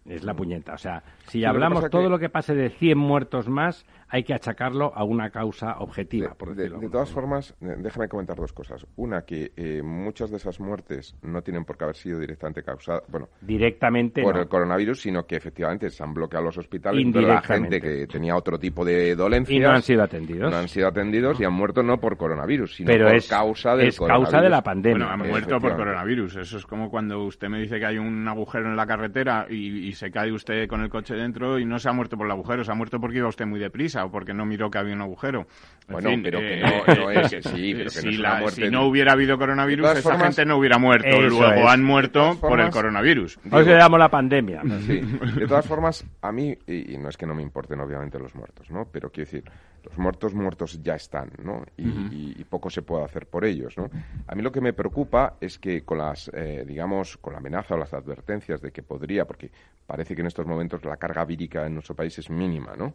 [0.04, 0.74] Es la puñeta.
[0.74, 3.86] O sea, si lo hablamos pasa todo que- lo que pase de 100 muertos más,
[4.08, 7.40] hay que achacarlo a una causa objetiva, De, por de- decirlo de todas forma.
[7.40, 8.84] formas, déjame comentar dos cosas.
[8.96, 13.04] Una, que eh, muchas de esas muertes no tienen por qué haber sido directamente causadas,
[13.08, 14.42] bueno, Directamente por no.
[14.42, 17.00] el coronavirus, sino que efectivamente se han bloqueado los hospitales.
[17.04, 20.50] Entonces, la gente que tenía otro tipo de dolencias y no han sido atendidos.
[20.50, 23.76] no han sido atendidos y han muerto no por coronavirus, sino pero por es causa
[23.76, 24.64] del es causa de la coronavirus.
[24.64, 25.06] pandemia.
[25.06, 26.36] Bueno, han muerto por coronavirus.
[26.36, 29.88] Eso es como cuando usted me dice que hay un agujero en la carretera y,
[29.88, 32.32] y se cae usted con el coche dentro y no se ha muerto por el
[32.32, 34.94] agujero, se ha muerto porque iba usted muy deprisa o porque no miró que había
[34.94, 35.46] un agujero.
[35.88, 38.12] En Bueno, fin, pero que eh, no- no es- que- sí, pero que si, no
[38.12, 40.56] es una la- muerte si no hubiera habido De coronavirus, todas esa formas- gente no
[40.56, 41.20] hubiera muerto.
[41.20, 41.66] Luego es.
[41.66, 43.38] han muerto por el coronavirus.
[43.50, 44.62] Hoy se llama la pandemia.
[44.86, 45.00] Sí.
[45.36, 48.34] De todas formas, a mí, y, y no es que no me importen obviamente los
[48.34, 48.86] muertos, ¿no?
[48.90, 49.44] Pero quiero decir,
[49.84, 51.64] los muertos muertos ya están, ¿no?
[51.76, 53.90] Y, y- y poco se puede hacer por ellos, ¿no?
[54.26, 57.74] A mí lo que me preocupa es que con las, eh, digamos, con la amenaza
[57.74, 59.50] o las advertencias de que podría, porque
[59.86, 62.94] parece que en estos momentos la carga vírica en nuestro país es mínima, ¿no?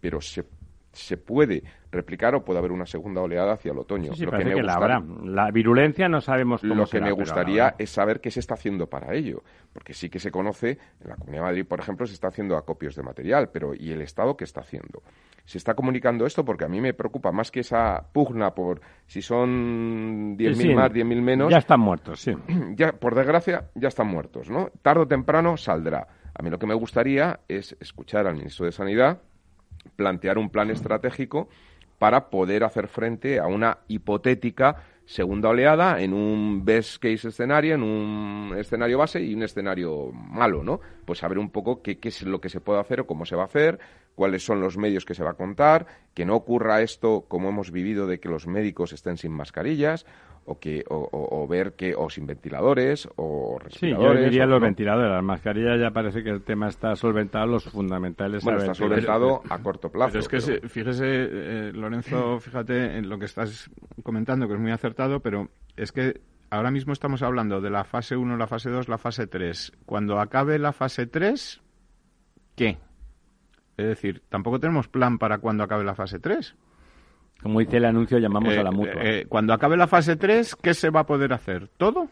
[0.00, 0.44] Pero se
[0.96, 4.12] se puede replicar o puede haber una segunda oleada hacia el otoño.
[4.12, 5.30] Sí, sí, Lo parece me que, la gustaría-.
[5.30, 8.86] La virulencia no sabemos cómo lo que me gustaría es saber qué se está haciendo
[8.88, 12.14] para ello, porque sí que se conoce, en la Comunidad de Madrid, por ejemplo, se
[12.14, 15.02] está haciendo acopios de material, pero ¿y el Estado qué está haciendo?
[15.44, 19.22] Se está comunicando esto porque a mí me preocupa más que esa pugna por si
[19.22, 20.74] son 10.000 Sí, sí.
[20.74, 22.32] más, 10.000 menos, Ya están muertos, sí.
[22.74, 24.70] ya, por desgracia, ya están muertos, ¿no?
[24.82, 26.06] Tarde o temprano saldrá.
[26.34, 29.22] A mí lo que me gustaría es escuchar al ministro de Sanidad
[29.96, 31.48] plantear un plan estratégico
[31.98, 37.82] para poder hacer frente a una hipotética segunda oleada en un best case escenario, en
[37.82, 40.80] un escenario base y un escenario malo, ¿no?
[41.04, 43.36] Pues saber un poco qué, qué es lo que se puede hacer o cómo se
[43.36, 43.78] va a hacer,
[44.16, 47.70] cuáles son los medios que se va a contar, que no ocurra esto como hemos
[47.70, 50.06] vivido de que los médicos estén sin mascarillas
[50.46, 54.10] o que o, ver que o sin ventiladores o respiradores.
[54.10, 57.64] Sí, yo diría los ventiladores, las mascarillas ya parece que el tema está solventado, los
[57.64, 58.44] fundamentales.
[58.44, 60.12] Bueno, está solventado a corto plazo.
[60.12, 63.70] Pero es que fíjese, eh, Lorenzo, fíjate en lo que estás
[64.02, 68.16] comentando, que es muy acertado, pero es que ahora mismo estamos hablando de la fase
[68.16, 69.72] 1, la fase 2, la fase 3.
[69.84, 71.60] Cuando acabe la fase 3,
[72.54, 72.78] ¿qué?
[73.76, 76.56] Es decir, tampoco tenemos plan para cuando acabe la fase 3.
[77.42, 79.02] Como dice el anuncio, llamamos a la eh, mutua.
[79.02, 81.68] Eh, cuando acabe la fase 3, ¿qué se va a poder hacer?
[81.76, 82.08] ¿Todo?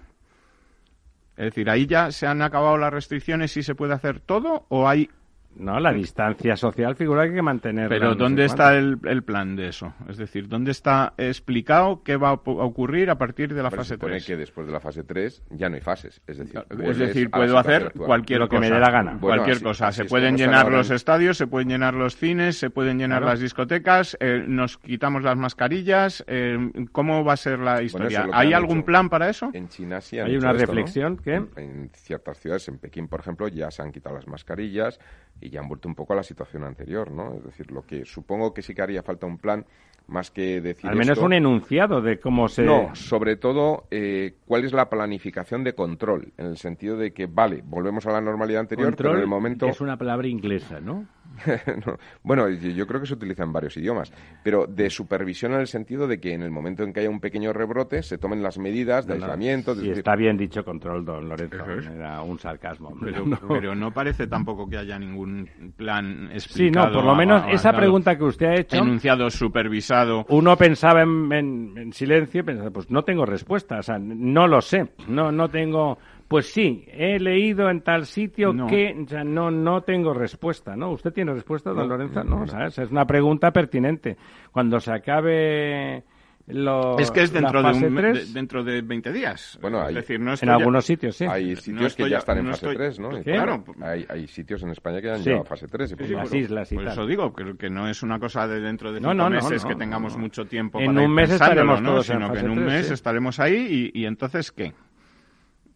[1.37, 4.88] Es decir, ahí ya se han acabado las restricciones y se puede hacer todo o
[4.88, 5.10] hay
[5.56, 7.88] no, la distancia social figura que hay que mantener.
[7.88, 9.94] Pero ¿dónde está el, plan de eso?
[10.08, 14.26] Es decir, ¿dónde está explicado qué va a ocurrir a partir de la fase 3?
[14.26, 16.20] que después de la fase 3 ya no hay fases.
[16.26, 19.18] Es decir, es decir puedo hacer cualquier Lo que me dé la gana.
[19.20, 19.92] cualquier cosa.
[19.92, 24.16] se pueden llenar los estadios, se pueden llenar los cines, se pueden llenar las discotecas,
[24.20, 26.24] eh, nos quitamos las mascarillas.
[26.26, 26.58] Eh,
[26.92, 28.28] ¿Cómo va a ser la historia?
[28.32, 29.50] ¿Hay algún plan para eso?
[29.52, 31.34] En China sí hay una reflexión que...
[31.56, 34.98] En ciertas ciudades, en Pekín, por ejemplo, ya se han quitado las mascarillas
[35.44, 37.35] y ya han vuelto un poco a la situación anterior, ¿no?
[37.35, 39.64] Es decir, lo que supongo que sí que haría falta un plan
[40.07, 44.64] más que decir al menos un enunciado de cómo se no sobre todo eh, cuál
[44.64, 48.61] es la planificación de control en el sentido de que vale volvemos a la normalidad
[48.61, 51.07] anterior pero en el momento es una palabra inglesa no
[52.23, 56.07] Bueno, yo creo que se utiliza en varios idiomas, pero de supervisión en el sentido
[56.07, 59.07] de que en el momento en que haya un pequeño rebrote se tomen las medidas
[59.07, 59.75] de aislamiento.
[59.75, 61.64] Sí, está bien dicho control, don Lorenzo.
[61.94, 62.97] Era un sarcasmo.
[63.01, 63.92] Pero no.
[63.92, 66.87] parece tampoco que haya ningún plan explicado.
[66.87, 68.77] Sí, no, por lo menos esa pregunta que usted ha hecho.
[68.77, 70.25] Enunciado, supervisado.
[70.29, 74.88] Uno pensaba en, en, silencio, pensaba, pues no tengo respuesta, o sea, no lo sé,
[75.09, 80.14] no, no tengo pues sí, he leído en tal sitio que ya no, no tengo
[80.14, 80.90] respuesta, ¿no?
[80.90, 82.24] ¿Usted tiene respuesta, don Lorenzo?
[82.24, 84.16] No, es una pregunta pertinente.
[84.52, 86.04] Cuando se acabe
[86.46, 89.58] lo, es que es dentro de, dentro de 20 días.
[89.62, 91.24] Bueno, es decir, no en algunos sitios, sí.
[91.24, 93.10] Hay sitios que ya están en fase 3, ¿no?
[93.22, 93.64] Claro.
[93.80, 95.96] Hay, hay, sitios en España que han llegado a fase 3.
[95.98, 98.92] Y las islas y Por eso digo que, que, no es una cosa de dentro
[98.92, 102.40] de cinco meses que tengamos mucho tiempo en para un mes estaremos todos sino que
[102.40, 104.74] en un mes estaremos ahí y, y entonces ¿qué?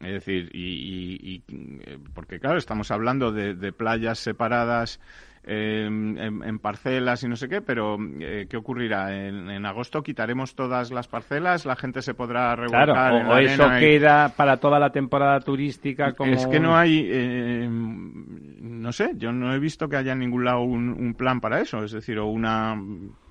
[0.01, 5.01] Es decir, y, eh, porque claro, estamos hablando de, playas separadas
[5.49, 9.15] em, en, parcelas y no sé qué, pero eh, ¿qué ocurrirá?
[9.15, 14.31] En, agosto quitaremos todas las parcelas, la gente se podrá revolcar claro, o, eso queda
[14.37, 16.33] para toda la temporada turística como...
[16.33, 20.45] Es que no hay, em, no sé, yo no he visto que haya en ningún
[20.45, 22.77] lado un plan para eso, es decir, o una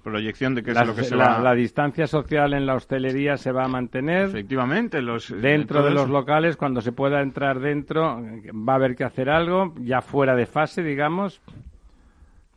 [0.07, 1.39] proyección de qué es lo que se la, va...
[1.39, 4.29] La distancia social en la hostelería se va a mantener.
[4.29, 5.01] Efectivamente.
[5.01, 8.21] Los, dentro de los locales, cuando se pueda entrar dentro,
[8.53, 11.41] va a haber que hacer algo, ya fuera de fase, digamos.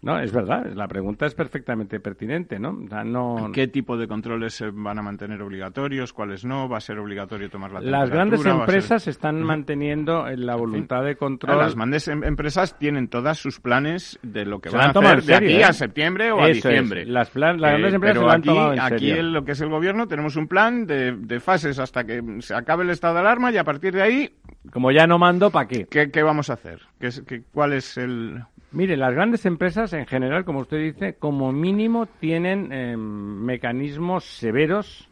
[0.02, 2.72] No, es verdad, la pregunta es perfectamente pertinente, ¿no?
[2.72, 3.50] no...
[3.52, 6.14] ¿Qué tipo de controles se van a mantener obligatorios?
[6.14, 6.70] ¿Cuáles no?
[6.70, 11.58] ¿Va a ser obligatorio tomar la Las grandes empresas están manteniendo la voluntad de control.
[11.58, 15.34] Las grandes em-, empresas tienen todas sus planes de lo que van a hacer de
[15.34, 15.72] aquí a ¿eh?
[15.74, 17.04] septiembre o a diciembre.
[17.04, 20.36] Las, grandes eh, empresas se aquí, han aquí en lo que es el gobierno tenemos
[20.36, 23.94] un plan de, fases hasta que se acabe el estado de alarma y a partir
[23.94, 24.34] de ahí...
[24.72, 25.86] Como ya no mando, ¿para qué?
[25.86, 26.22] qué?
[26.22, 26.80] vamos a hacer?
[26.98, 28.42] ¿Qué, qué, ¿Cuál es el...?
[28.72, 35.08] Mire, las grandes empresas en general, como usted dice, como mínimo tienen eh, mecanismos severos,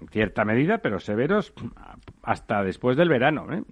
[0.00, 1.52] en cierta medida, pero severos
[2.22, 3.46] hasta después del verano.
[3.52, 3.62] ¿eh?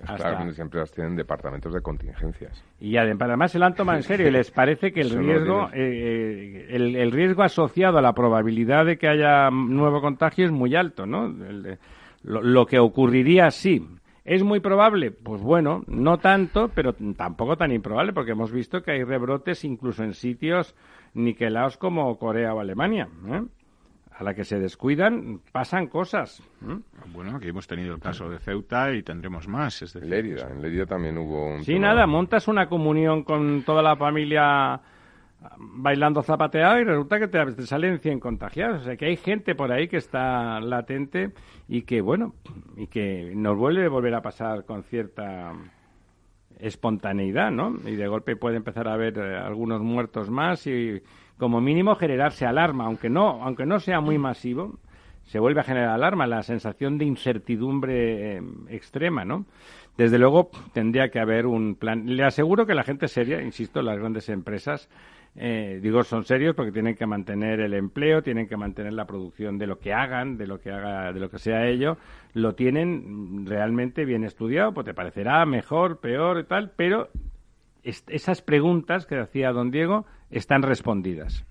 [0.00, 0.30] Hasta...
[0.30, 2.64] Las grandes empresas tienen departamentos de contingencias.
[2.80, 6.68] Y además se lo han tomado en serio y les parece que el riesgo, eh,
[6.70, 11.28] el, riesgo asociado a la probabilidad de que haya nuevo contagio es muy alto, ¿no?
[12.22, 13.86] lo, lo que ocurriría sí
[14.24, 15.10] ¿Es muy probable?
[15.10, 20.04] Pues bueno, no tanto, pero tampoco tan improbable, porque hemos visto que hay rebrotes incluso
[20.04, 20.76] en sitios
[21.14, 23.08] niquelados como Corea o Alemania.
[23.26, 23.42] ¿eh?
[24.12, 26.40] A la que se descuidan, pasan cosas.
[26.62, 26.78] ¿eh?
[27.12, 29.82] Bueno, aquí hemos tenido el caso de Ceuta y tendremos más.
[29.82, 31.64] Es decir, Lérida, en Lérida también hubo un.
[31.64, 34.80] Sí, nada, montas una comunión con toda la familia
[35.58, 38.82] bailando zapateado y resulta que te, salen 100 contagiados.
[38.82, 41.32] O sea que hay gente por ahí que está latente
[41.68, 42.34] y que, bueno,
[42.76, 45.52] y que nos vuelve a volver a pasar con cierta
[46.58, 47.76] espontaneidad, ¿no?
[47.84, 51.02] Y de golpe puede empezar a haber eh, algunos muertos más y
[51.36, 54.78] como mínimo generarse alarma, aunque no, aunque no sea muy masivo,
[55.24, 59.46] se vuelve a generar alarma, la sensación de incertidumbre eh, extrema, ¿no?
[59.96, 62.04] Desde luego tendría que haber un plan.
[62.06, 64.88] Le aseguro que la gente seria, insisto, las grandes empresas,
[65.34, 69.56] eh, digo, son serios porque tienen que mantener el empleo, tienen que mantener la producción
[69.56, 71.96] de lo que hagan, de lo que haga, de lo que sea ello,
[72.34, 77.08] lo tienen realmente bien estudiado, pues te parecerá mejor, peor y tal, pero
[77.82, 81.44] esas preguntas que hacía don Diego están respondidas.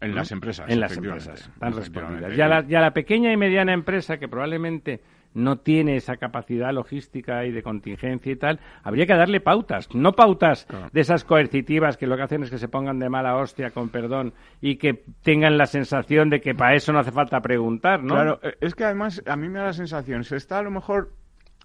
[0.00, 0.68] En las empresas.
[0.68, 1.48] En las empresas.
[1.48, 2.36] Están respondidas.
[2.36, 5.00] Ya la, ya la pequeña y mediana empresa que probablemente
[5.34, 10.12] no tiene esa capacidad logística y de contingencia y tal, habría que darle pautas, no
[10.12, 13.70] pautas de esas coercitivas que lo que hacen es que se pongan de mala hostia,
[13.70, 18.02] con perdón, y que tengan la sensación de que para eso no hace falta preguntar,
[18.02, 18.14] ¿no?
[18.14, 20.70] Claro, eh, es que además a mí me da la sensación, se está a lo
[20.70, 21.10] mejor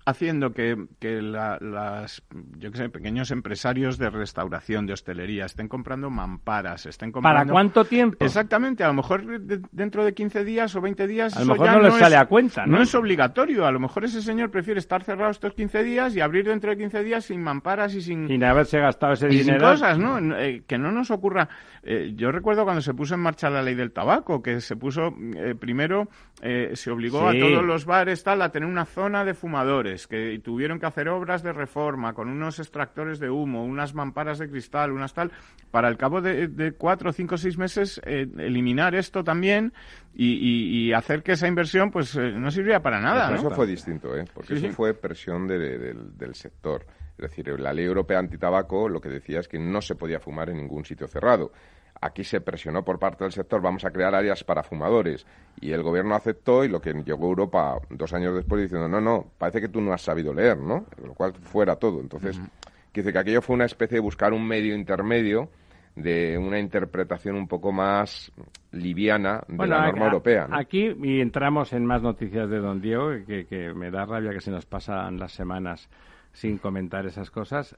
[0.06, 2.24] haciendo que, que las,
[2.58, 7.40] yo que sé, pequeños empresarios de restauración, de hostelería, estén comprando mamparas, estén comprando...
[7.40, 8.24] ¿Para cuánto tiempo?
[8.24, 9.24] Exactamente, a lo mejor
[9.72, 11.38] dentro de 15 días o 20 días...
[11.38, 12.78] A lo mejor no les sale a cuenta, ¿no?
[12.78, 16.22] No es obligatorio, a lo mejor ese señor prefiere estar cerrado estos 15 días y
[16.22, 18.30] abrir dentro de 15 días sin mamparas y sin...
[18.30, 19.60] Y haberse gastado ese y dinero.
[19.60, 20.36] Sin cosas, ¿no?
[20.36, 21.50] Eh, que no nos ocurra...
[21.84, 25.14] Eh, yo recuerdo cuando se puso en marcha la ley del tabaco, que se puso
[25.36, 26.10] eh, primero,
[26.42, 30.80] se obligó a todos los bares tal a tener una zona de fumadores, que tuvieron
[30.80, 35.14] que hacer obras de reforma con unos extractores de humo, unas mamparas de cristal, unas
[35.14, 35.32] tal,
[35.72, 39.74] para al cabo de, cuatro, cinco, seis meses eh, eliminar esto también
[40.14, 43.34] y, hacer que esa inversión pues eh, no sirviera para nada.
[43.34, 44.26] Eso fue distinto, ¿eh?
[44.34, 46.86] porque eso fue presión del sector.
[47.18, 50.50] Es decir, la ley europea antitabaco lo que decía es que no se podía fumar
[50.50, 51.52] en ningún sitio cerrado.
[52.02, 55.26] Aquí se presionó por parte del sector, vamos a crear áreas para fumadores.
[55.60, 59.26] Y el gobierno aceptó y lo que llegó Europa dos años después diciendo, no, no,
[59.38, 60.86] parece que tú no has sabido leer, ¿no?
[61.06, 62.00] Lo cual fuera todo.
[62.00, 62.40] Entonces,
[62.94, 65.50] dice que aquello fue una especie de buscar un medio intermedio
[65.96, 68.32] de una interpretación un poco más
[68.72, 70.48] liviana de la norma europea.
[70.52, 74.42] Aquí, y entramos en más noticias de don Diego, que, que me da rabia que
[74.42, 75.90] se nos pasan las semanas
[76.32, 77.76] sin comentar esas cosas.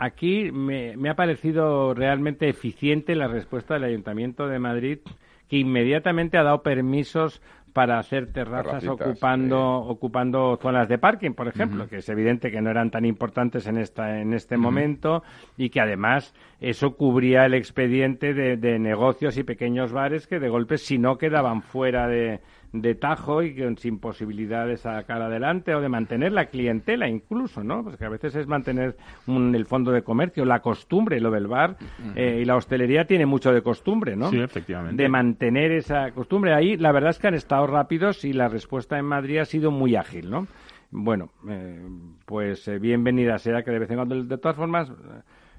[0.00, 5.00] Aquí me, ha parecido realmente eficiente la respuesta del Ayuntamiento de Madrid,
[5.46, 7.42] que inmediatamente ha dado permisos
[7.74, 12.70] para hacer terrazas ocupando ocupando zonas de parking, por ejemplo, que es evidente que no
[12.70, 15.22] eran tan importantes en esta en este momento
[15.58, 20.48] y que además eso cubría el expediente de, de negocios y pequeños bares que de
[20.48, 22.40] golpe si no quedaban fuera de
[22.72, 27.82] de tajo y sin posibilidad de sacar adelante o de mantener la clientela incluso, ¿no?
[27.82, 28.96] Pues que a veces es mantener
[29.26, 31.76] el fondo de comercio, la costumbre, lo del bar
[32.14, 34.30] eh, y la hostelería tiene mucho de costumbre, ¿no?
[34.30, 35.02] Sí, efectivamente.
[35.02, 36.54] De mantener esa costumbre.
[36.54, 39.70] Ahí la verdad es que han estado rápidos y la respuesta en Madrid ha sido
[39.70, 40.46] muy ágil, ¿no?
[40.92, 41.80] Bueno, eh,
[42.24, 44.92] pues eh, bienvenida sea que de vez en cuando, de todas formas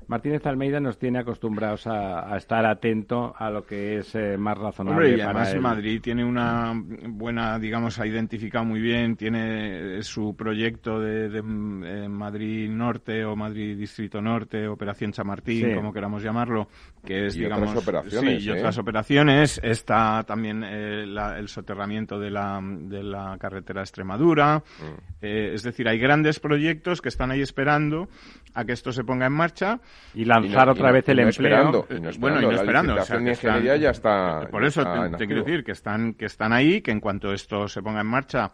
[0.08, 5.06] Martínez Almeida nos tiene acostumbrados a, estar atento a lo que es eh, más razonable.
[5.06, 10.36] Hombre, y además Madrid tiene una buena, digamos, ha identificado muy bien, tiene eh, su
[10.36, 16.68] proyecto de, eh, Madrid Norte o Madrid Distrito Norte, Operación Chamartín, como queramos llamarlo,
[17.06, 19.62] que es, digamos, otras operaciones, sí, y otras operaciones.
[19.64, 24.58] Está también el soterramiento de la, de la carretera Extremadura.
[24.58, 25.26] Mm.
[25.26, 28.10] es decir, hay grandes proyectos que están ahí esperando
[28.54, 29.80] a que esto se ponga en marcha
[30.14, 31.86] y lanzar otra vez el empleo.
[32.20, 32.96] bueno, y no esperando.
[33.20, 34.48] ingeniería ya está.
[34.50, 34.84] Por eso
[35.18, 38.08] te, quiero decir que están, que están ahí, que en cuanto esto se ponga en
[38.08, 38.52] marcha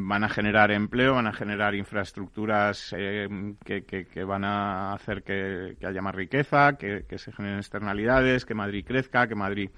[0.00, 3.28] van a generar empleo, van a generar infraestructuras eh,
[3.64, 8.84] que, que, van a hacer que, haya más riqueza, que, se generen externalidades, que Madrid
[8.86, 9.70] crezca, que Madrid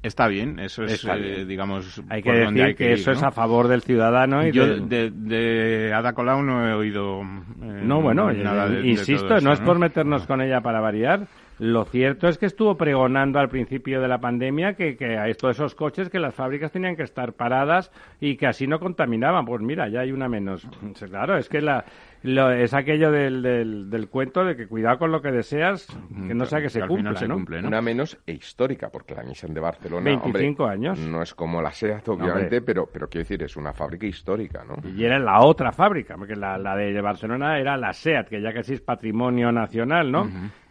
[0.00, 3.82] Está bien, eso es, eh, digamos, hay que decir que, eso es a favor del
[3.82, 4.46] ciudadano.
[4.46, 9.40] Y Yo de, de, Ada Colau no he oído eh, no, bueno, nada de, insisto,
[9.40, 11.26] no es por meternos con ella para variar.
[11.58, 15.56] Lo cierto es que estuvo pregonando al principio de la pandemia que, que a estos
[15.56, 17.90] esos coches que las fábricas tenían que estar paradas
[18.20, 19.44] y que así no contaminaban.
[19.44, 20.64] Pues mira, ya hay una menos.
[21.10, 21.84] Claro, es que la,
[22.22, 26.60] es aquello del, del, cuento de que cuidado con lo que deseas, que no sea
[26.60, 27.68] que se, cumple, ¿no?
[27.68, 30.98] Una menos e histórica, porque la Nissan de Barcelona 25 años.
[30.98, 34.76] no es como la SEAT, obviamente, pero, pero quiero decir, es una fábrica histórica, ¿no?
[34.88, 38.52] Y era la otra fábrica, porque la, la de Barcelona era la SEAT, que ya
[38.52, 40.28] casi es patrimonio nacional, ¿no?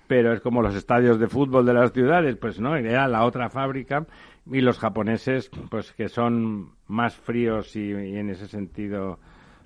[0.07, 3.49] Pero es como los estadios de fútbol de las ciudades, pues no, era la otra
[3.49, 4.05] fábrica
[4.45, 9.19] y los japoneses, pues que son más fríos y en ese sentido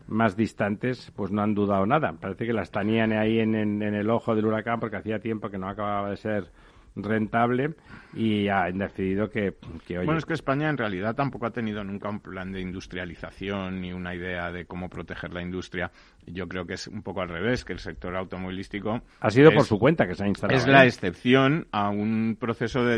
[0.08, 2.14] más distantes, pues no han dudado nada.
[2.14, 5.70] Parece que las tenían ahí en, el ojo del huracán porque hacía tiempo que no
[5.70, 6.52] acababa de ser
[6.95, 7.74] rentable
[8.14, 9.56] y han decidido que,
[9.88, 13.93] Bueno, es que España en realidad tampoco ha tenido nunca un plan de industrialización ni
[13.93, 15.91] una idea de cómo proteger la industria.
[16.26, 19.02] Yo creo que es un poco al revés, que el sector automovilístico...
[19.20, 20.60] Ha sido por su cuenta que se ha instalado.
[20.60, 22.98] Es la excepción a un proceso de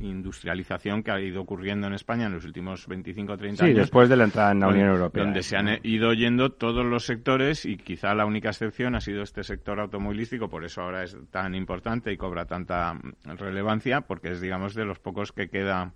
[0.00, 3.78] industrialización que ha ido ocurriendo en España en los últimos 25 o 30 sí, años.
[3.78, 5.24] después de la entrada en la Unión Europea.
[5.24, 9.22] Donde se han ido yendo todos los sectores y quizá la única excepción ha sido
[9.22, 14.40] este sector automovilístico, por eso ahora es tan importante y cobra tanta relevancia, porque es,
[14.40, 15.92] digamos, de los pocos que queda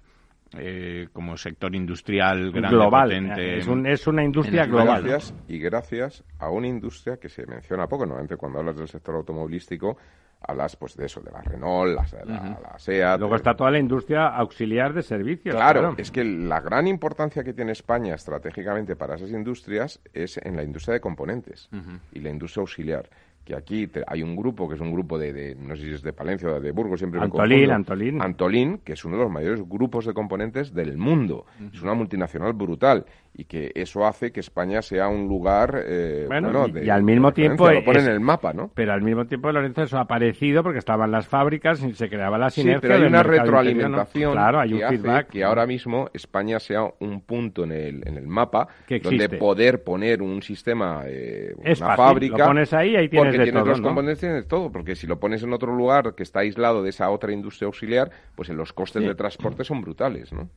[0.57, 3.12] eh, como sector industrial grande, global.
[3.38, 5.03] Es, es, una industria global.
[5.03, 9.14] Gracias, y gracias a una industria que se menciona poco, normalmente cuando hablas del sector
[9.14, 9.96] automovilístico
[10.42, 13.18] hablas pues de eso, de la Renault, la, la, SEAT.
[13.18, 15.55] Luego está toda la industria auxiliar de servicios.
[15.55, 20.57] Claro, es que la gran importancia que tiene España estratégicamente para esas industrias es en
[20.57, 21.68] la industria de componentes
[22.12, 23.09] y la industria auxiliar
[23.51, 26.12] que aquí hay un grupo que es un grupo de, no sé si es de
[26.12, 28.22] Palencia o de Burgos, siempre Antolín, me Antolín.
[28.22, 31.46] Antolín, que es uno de los mayores grupos de componentes del mundo.
[31.72, 36.66] Es una multinacional brutal y que eso hace que España sea un lugar eh, bueno,
[36.68, 38.70] y, al mismo tiempo lo pone en el mapa, ¿no?
[38.74, 42.39] Pero al mismo tiempo Lorenzo eso ha aparecido porque estaban las fábricas y se creaba
[42.39, 42.81] la sinergia.
[42.81, 46.83] Sí, pero hay una retroalimentación claro, hay un que feedback, que ahora mismo España sea
[46.99, 48.68] un punto en el, en el mapa
[49.03, 53.26] donde poder poner un sistema, eh, es una fácil, fábrica, lo pones ahí, ahí tienes
[53.26, 53.89] porque de tienes todo, los ¿no?
[53.89, 57.09] componentes, tienes todo, porque si lo pones en otro lugar que está aislado de esa
[57.11, 59.09] otra industria auxiliar, pues en los costes Sí.
[59.09, 60.49] de transporte son brutales, ¿no?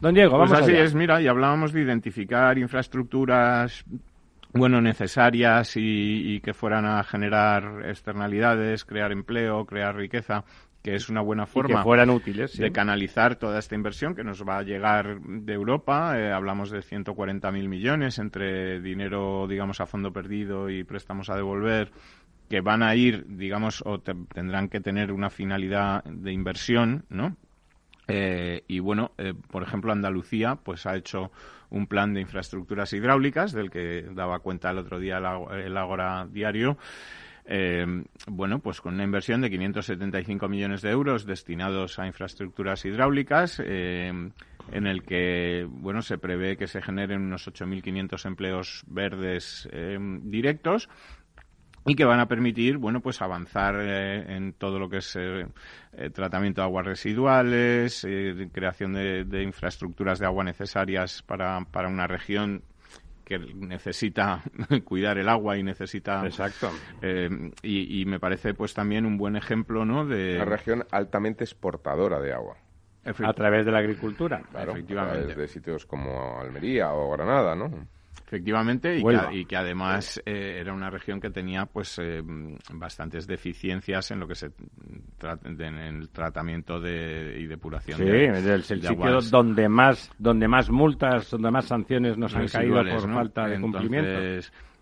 [0.00, 0.84] Don Diego, Pues vamos así allá.
[0.84, 3.84] es, mira, y hablábamos de identificar infraestructuras
[4.52, 10.44] bueno, necesarias y, y que fueran a generar externalidades, crear empleo, crear riqueza,
[10.82, 12.62] que es una buena Y forma que fueran útiles, sí.
[12.62, 16.18] de canalizar toda esta inversión que nos va a llegar de Europa.
[16.18, 21.92] Eh, hablamos de 140.000 millones entre dinero, digamos, a fondo perdido y préstamos a devolver
[22.48, 27.36] que van a ir, digamos, o te- tendrán que tener una finalidad de inversión, ¿no?
[28.12, 31.30] Eh, y bueno, eh, por ejemplo, Andalucía pues ha hecho
[31.70, 36.76] un plan de infraestructuras hidráulicas del que daba cuenta el otro día el, Ágora Diario.
[37.44, 37.86] Eh,
[38.26, 44.12] bueno, pues con una inversión de 575 millones de euros destinados a infraestructuras hidráulicas, eh,
[44.72, 50.88] en el que bueno se prevé que se generen unos 8.500 empleos verdes eh, directos
[51.90, 55.46] y que van a permitir bueno pues avanzar eh, en todo lo que es eh,
[55.92, 61.88] eh, tratamiento de aguas residuales eh, creación de, de infraestructuras de agua necesarias para, para
[61.88, 62.62] una región
[63.24, 64.42] que necesita
[64.84, 66.70] cuidar el agua y necesita Exacto.
[67.00, 67.28] eh,
[67.62, 72.20] y, y me parece pues también un buen ejemplo no de Una región altamente exportadora
[72.20, 72.56] de agua.
[73.02, 74.42] A través de la agricultura.
[74.50, 75.18] Claro, Efectivamente.
[75.18, 77.70] a través de sitios como Almería o Granada, ¿no?
[78.30, 82.22] Efectivamente, y que, y que además eh, era una región que tenía pues eh,
[82.72, 84.50] bastantes deficiencias en lo que se
[85.18, 88.96] tra- en el tratamiento de, y depuración Sí, de, es el, el de sitio
[89.32, 94.10] donde más donde más multas, donde más sanciones nos han caído por falta de cumplimiento.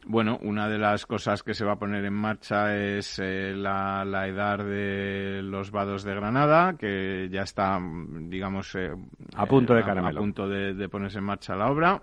[0.06, 4.04] Bueno, una de las cosas que se va a poner en marcha es eh, la,
[4.04, 8.90] la edad de los vados de Granada, que ya está, mm, digamos, eh,
[9.36, 10.20] A punto de eh, caramelo.
[10.20, 12.00] a punto de, de ponerse en marcha la obra.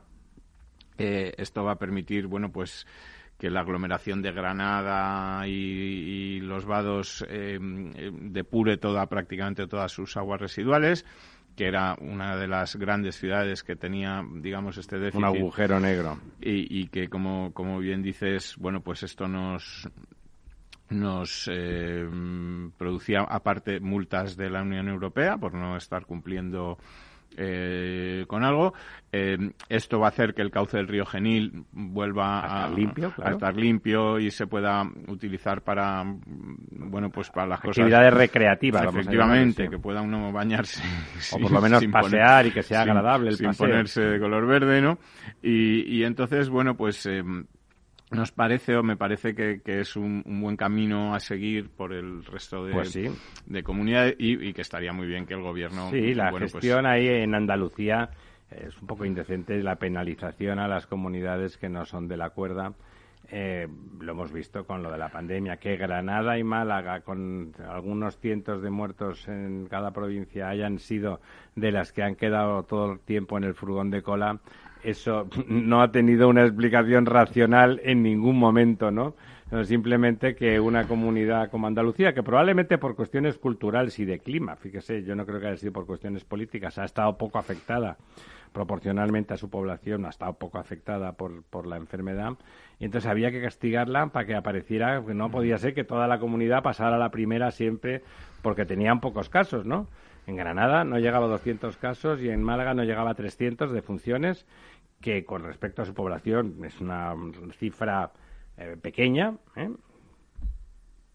[0.98, 2.86] Eh, esto va a permitir, bueno, pues
[3.38, 10.16] que la aglomeración de Granada y, y los vados eh, depure toda, prácticamente todas sus
[10.16, 11.06] aguas residuales,
[11.56, 16.18] que era una de las grandes ciudades que tenía, digamos, este déficit Un agujero negro.
[16.42, 19.90] y, y que como, como bien dices, bueno, pues esto nos
[20.90, 22.08] nos eh,
[22.78, 26.78] producía aparte multas de la Unión Europea por no estar cumpliendo
[27.38, 28.74] eh, con algo.
[29.12, 29.38] Eh,
[29.70, 33.30] esto va a hacer que el cauce del río Genil vuelva A estar limpio, claro.
[33.32, 38.82] a estar limpio y se pueda utilizar para bueno pues para las cosas Actividades recreativas,
[38.84, 40.84] vamos a efectivamente que pueda uno bañarse
[41.32, 43.68] O por lo menos sin poner- pasear y que sea agradable el sin paseo.
[43.68, 44.98] ponerse de color verde no
[45.42, 47.24] y, y entonces bueno pues eh,
[48.16, 51.94] nos parece o me parece que, que es un, un buen camino a seguir por
[51.94, 53.06] el resto de, Pues sí.
[53.46, 56.54] de comunidades y, y que estaría muy bien que el gobierno Sí, la bueno, pues,
[56.54, 58.10] gestión ahí en Andalucía
[58.50, 62.74] es un poco indecente, la penalización a las comunidades que no son de la cuerda.
[63.32, 63.68] Eh,
[64.00, 68.62] lo hemos visto con lo de la pandemia, que Granada y Málaga, con algunos cientos
[68.62, 71.20] de muertos en cada provincia, hayan sido
[71.56, 74.40] de las que han quedado todo el tiempo en el furgón de cola,
[74.86, 79.16] eso no ha tenido una explicación racional en ningún momento, ¿no?
[79.64, 85.04] simplemente que una comunidad como Andalucía, que probablemente por cuestiones culturales y de clima, fíjese,
[85.04, 87.98] yo no creo que haya sido por cuestiones políticas, ha estado poco afectada
[88.52, 92.34] proporcionalmente a su población, ha estado poco afectada por, por la enfermedad,
[92.80, 96.20] y entonces había que castigarla para que apareciera, que no podía ser que toda la
[96.20, 98.02] comunidad pasara la primera siempre
[98.42, 99.88] porque tenían pocos casos, ¿no?
[100.28, 103.82] En Granada no llegaba a 200 casos y en Málaga no llegaba a 300 de
[103.82, 104.48] funciones,
[105.06, 107.14] que con respecto a su población es una
[107.60, 108.12] cifra
[108.58, 109.70] eh, pequeña, ¿eh?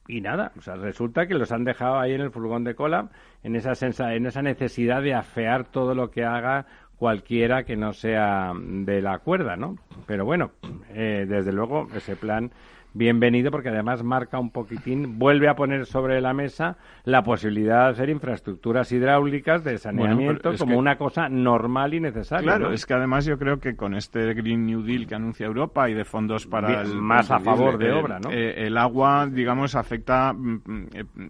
[0.06, 3.10] y nada, o sea, resulta que los han dejado ahí en el furgón de cola,
[3.42, 3.72] en esa,
[4.14, 9.18] en esa necesidad de afear todo lo que haga cualquiera que no sea de la
[9.18, 9.74] cuerda, ¿no?
[10.06, 10.52] Pero bueno,
[10.90, 12.52] eh, desde luego ese plan
[12.94, 17.90] bienvenido porque además marca un poquitín, vuelve a poner sobre la mesa la posibilidad de
[17.90, 22.44] hacer infraestructuras hidráulicas de saneamiento como una cosa normal y necesaria.
[22.44, 25.88] Claro, es que además yo creo que con este Green New Deal que anuncia Europa
[25.88, 28.30] y de fondos para el, más a favor de obra, ¿no?
[28.30, 30.60] Eh, el agua, digamos, afecta, mm,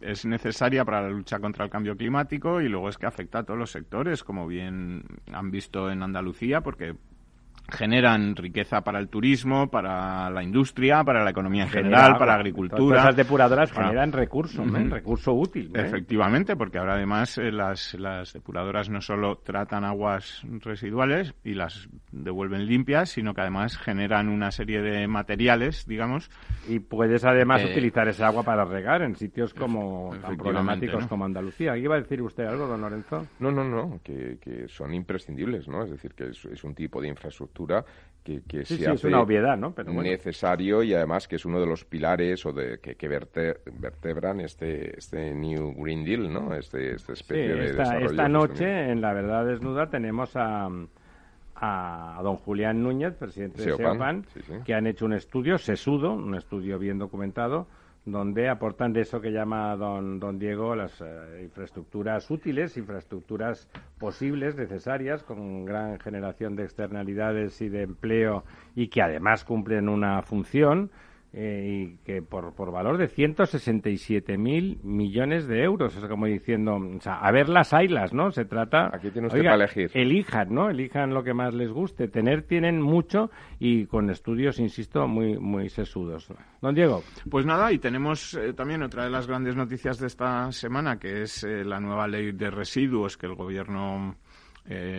[0.00, 3.42] es necesaria para la lucha contra el cambio climático y luego es que afecta a
[3.44, 5.02] todos los sectores, como bien
[5.32, 6.94] han visto en Andalucía, porque
[7.70, 12.40] generan riqueza para el turismo, para la industria, para la economía en general, para la
[12.40, 13.04] agricultura.
[13.04, 14.88] Las depuradoras generan recursos, ¿eh?
[14.88, 15.72] recurso útil.
[15.74, 15.82] ¿eh?
[15.86, 21.88] Efectivamente, porque ahora además eh, las, las depuradoras no solo tratan aguas residuales y las
[22.12, 26.30] devuelven limpias, sino que además generan una serie de materiales, digamos.
[26.68, 31.76] Y puedes además utilizar esa agua para regar en sitios como tan problemáticos como Andalucía.
[31.76, 33.26] ¿Iba a decir usted algo, don Lorenzo?
[33.38, 35.84] No, no, no, que, que son imprescindibles, ¿no?
[35.84, 37.59] Es decir, que es un tipo de infraestructura
[38.22, 39.72] que, que sí, es una obviedad, ¿no?
[39.74, 44.40] Pero necesario y además que es uno de los pilares o de que, que vertebran
[44.40, 46.54] este este New Green Deal, ¿no?
[46.54, 50.68] Este, esta especie de esta, esta noche en La Verdad Desnuda tenemos a,
[51.54, 54.26] a don Julián Núñez, presidente de SEOPAN,
[54.64, 57.66] que han hecho un estudio sesudo, un estudio bien documentado,
[58.04, 64.56] donde aportan de eso que llama don, don Diego las eh, infraestructuras útiles, infraestructuras posibles,
[64.56, 68.44] necesarias, con gran generación de externalidades y de empleo
[68.74, 70.90] y que además cumplen una función
[71.32, 75.96] eh, y que por, por valor de 167 mil millones de euros.
[75.96, 78.32] Es como diciendo, o sea, a ver las ailas, ¿no?
[78.32, 78.90] Se trata.
[78.92, 79.92] Aquí tiene usted para elegir.
[79.94, 80.70] Elijan, ¿no?
[80.70, 82.08] Elijan lo que más les guste.
[82.08, 86.32] Tener tienen mucho y con estudios, insisto, muy, muy sesudos.
[86.60, 87.04] Don Diego.
[87.30, 91.22] Pues nada, y tenemos eh, también otra de las grandes noticias de esta semana, que
[91.22, 94.16] es eh, la nueva ley de residuos que el gobierno.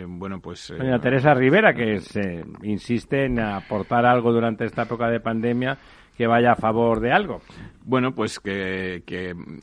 [0.08, 0.72] bueno, pues.
[0.78, 5.76] Doña Teresa Rivera, que se insiste en aportar algo durante esta época de pandemia
[6.16, 7.40] que vaya a favor de algo.
[7.84, 9.02] Bueno, pues que,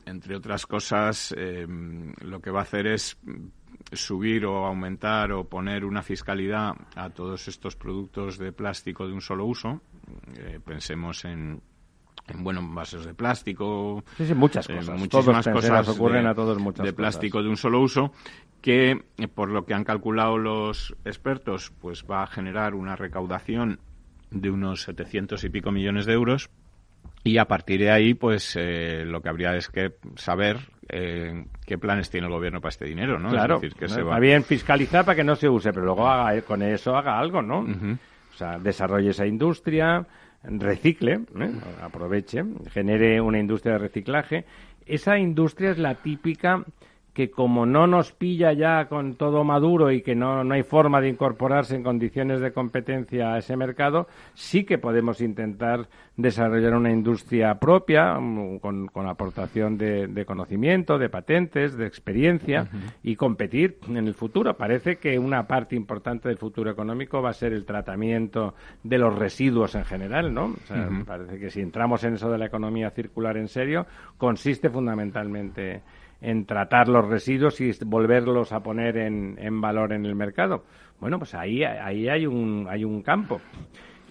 [0.06, 3.18] entre otras cosas, em, lo que va a hacer es
[3.92, 9.20] subir o aumentar o poner una fiscalidad a todos estos productos de plástico de un
[9.20, 9.80] solo uso.
[10.36, 11.60] Eh, pensemos en,
[12.28, 14.04] en bueno, vasos de plástico.
[14.16, 14.98] Sí, sí, muchas cosas.
[14.98, 18.12] muchísimas cosas ocurren a todos muchas de plástico de un solo uso
[18.60, 19.02] que,
[19.34, 23.80] por lo que han calculado los expertos, pues va a generar una recaudación
[24.30, 26.50] de unos 700 y pico millones de euros.
[27.22, 30.58] Y a partir de ahí, pues eh, lo que habría es que saber
[30.88, 33.28] eh, qué planes tiene el gobierno para este dinero, ¿no?
[33.28, 34.18] Claro, es decir, que se va...
[34.18, 37.60] bien fiscalizar para que no se use, pero luego haga, con eso haga algo, ¿no?
[37.60, 40.06] O sea, desarrolle esa industria,
[40.42, 41.52] recicle, ¿eh?
[41.82, 44.44] aproveche, genere una industria de reciclaje.
[44.86, 46.64] Esa industria es la típica
[47.12, 51.00] que como no nos pilla ya con todo maduro y que no, no hay forma
[51.00, 56.90] de incorporarse en condiciones de competencia a ese mercado, sí que podemos intentar desarrollar una
[56.90, 62.68] industria propia mm, con, con aportación de, conocimiento, de patentes, de experiencia
[63.02, 64.56] y competir en el futuro.
[64.56, 69.18] Parece que una parte importante del futuro económico va a ser el tratamiento de los
[69.18, 70.54] residuos en general, ¿no?
[71.06, 73.86] Parece que si entramos en eso de la economía circular en serio,
[74.18, 75.82] consiste fundamentalmente
[76.20, 80.64] en tratar los residuos y volverlos a poner en, en valor en el mercado.
[81.00, 83.40] Bueno, pues ahí, ahí hay, un, hay un campo.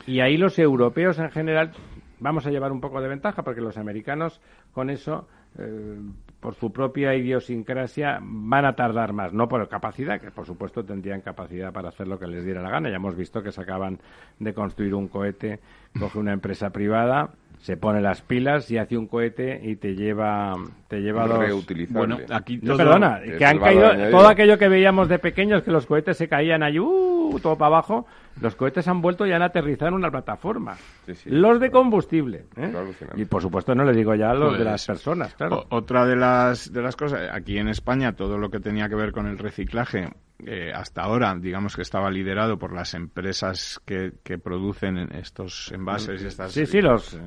[0.07, 1.71] Y ahí los europeos en general
[2.19, 4.41] vamos a llevar un poco de ventaja porque los americanos
[4.73, 5.99] con eso, eh,
[6.39, 11.21] por su propia idiosincrasia, van a tardar más, no por capacidad, que por supuesto tendrían
[11.21, 12.89] capacidad para hacer lo que les diera la gana.
[12.89, 13.99] Ya hemos visto que se acaban
[14.39, 15.59] de construir un cohete,
[15.99, 17.29] coge una empresa privada
[17.59, 20.55] se pone las pilas y hace un cohete y te lleva
[20.87, 25.63] te lleva dos bueno aquí perdona que han caído todo aquello que veíamos de pequeños
[25.63, 28.05] que los cohetes se caían ahí uh, todo para abajo
[28.41, 30.77] los cohetes han vuelto y han aterrizado en una plataforma.
[31.25, 32.73] Los de combustible ¿eh?
[33.15, 35.65] y por supuesto no le digo ya los de las pues, personas claro.
[35.69, 39.11] otra de las de las cosas aquí en España todo lo que tenía que ver
[39.11, 40.09] con el reciclaje
[40.45, 46.21] eh, hasta ahora, digamos que estaba liderado por las empresas que, que producen estos envases
[46.21, 46.51] y estas...
[46.51, 47.19] Sí, sí, los,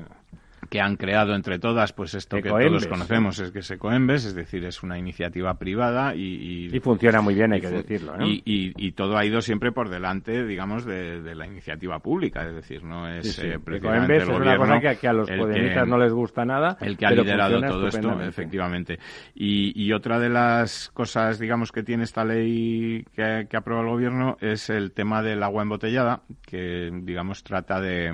[0.69, 4.35] que han creado entre todas, pues esto que todos conocemos es que es Ecoembes, es
[4.35, 6.69] decir, es una iniciativa privada y...
[6.73, 8.15] Y, funciona muy bien, hay que decirlo.
[8.19, 8.41] ¿eh?
[8.45, 13.07] Y, todo ha ido siempre por delante, digamos, de, la iniciativa pública, es decir, no
[13.07, 14.51] es eh, precisamente el gobierno...
[14.51, 16.77] Es una cosa que, a los podemitas no les gusta nada.
[16.79, 18.99] El que ha liderado todo esto, efectivamente.
[19.33, 24.37] Y, otra de las cosas, digamos, que tiene esta ley que, que aprueba el gobierno
[24.41, 28.11] es el tema del agua embotellada, que, digamos, trata de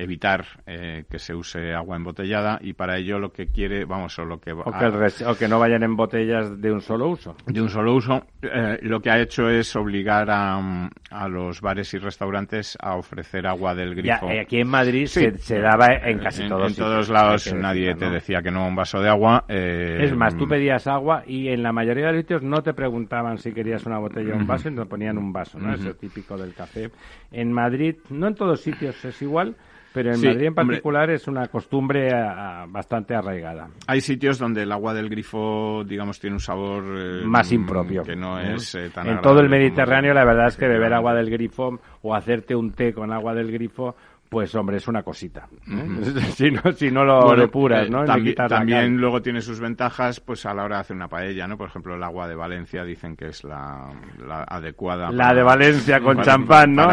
[0.00, 4.24] evitar eh, que se use agua embotellada y para ello lo que quiere, vamos, o
[4.24, 4.52] lo que...
[4.52, 7.36] O que, o que no vayan en botellas de un solo uso.
[7.46, 8.24] De un solo uso.
[8.42, 13.46] Eh, lo que ha hecho es obligar a, a, los bares y restaurantes a ofrecer
[13.46, 14.26] agua del grifo.
[14.26, 15.30] Ya, eh, aquí en Madrid se,
[15.60, 19.08] daba en casi todos En todos lados nadie te decía que no un vaso de
[19.08, 19.44] agua.
[19.48, 23.38] es más, tú pedías agua y en la mayoría de los sitios no te preguntaban
[23.38, 25.74] si querías una botella o un vaso, y te ponían un vaso, ¿no?
[25.74, 26.90] Eso típico del café.
[27.30, 29.56] En Madrid, no en todos sitios es igual,
[29.92, 32.10] pero en Madrid en particular es una costumbre
[32.68, 33.68] bastante arraigada.
[33.86, 38.02] Hay sitios donde el agua del grifo, digamos, tiene un sabor eh, más impropio.
[38.02, 38.54] Que no ¿Eh?
[38.54, 41.80] es eh, tan En todo el Mediterráneo, la verdad es que beber agua del grifo
[42.02, 43.96] o hacerte un té con agua del grifo
[44.30, 45.48] pues hombre, es una cosita.
[46.36, 48.04] si, no, si no lo depuras, eh, ¿no?
[48.48, 51.58] también luego tiene sus ventajas pues a la hora de hacer una paella, ¿no?
[51.58, 53.90] Por ejemplo, el agua de Valencia dicen que es la,
[54.46, 55.10] adecuada.
[55.10, 56.86] La de Valencia con champán, ¿no?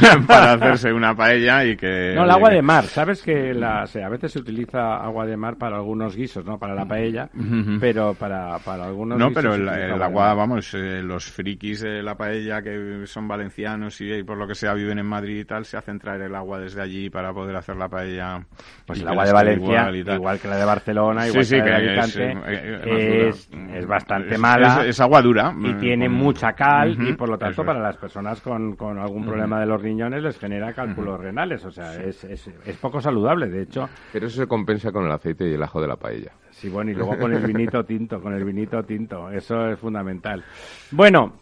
[0.28, 2.12] Para, hacerse una paella y que...
[2.14, 2.84] No, el agua de mar.
[2.84, 6.56] Sabes que la, a veces se utiliza agua de mar para algunos guisos, ¿no?
[6.56, 7.28] Para la paella,
[7.80, 12.62] pero para, para algunos No, pero el, agua, vamos, eh, los frikis de la paella
[12.62, 15.76] que son valencianos y, y por lo que sea viven en Madrid y tal, se
[15.76, 18.44] hacen traer el agua de allí para poder hacer la paella.
[18.86, 22.38] Pues el agua de Valencia, igual, que la de Barcelona, igual que la de Alicante,
[22.46, 23.28] eh,
[23.74, 24.84] es, bastante mala.
[24.86, 25.54] Es, agua dura.
[25.58, 29.60] Y tiene mucha cal y por lo tanto para las personas con, con algún problema
[29.60, 31.64] de los riñones les genera cálculos renales.
[31.64, 33.88] O sea, es, es, es poco saludable, de hecho.
[34.12, 36.32] Pero eso se compensa con el aceite y el ajo de la paella.
[36.50, 39.30] Sí, bueno, y luego con el vinito tinto, con el vinito tinto.
[39.30, 40.42] Eso es fundamental.
[40.90, 41.34] Bueno,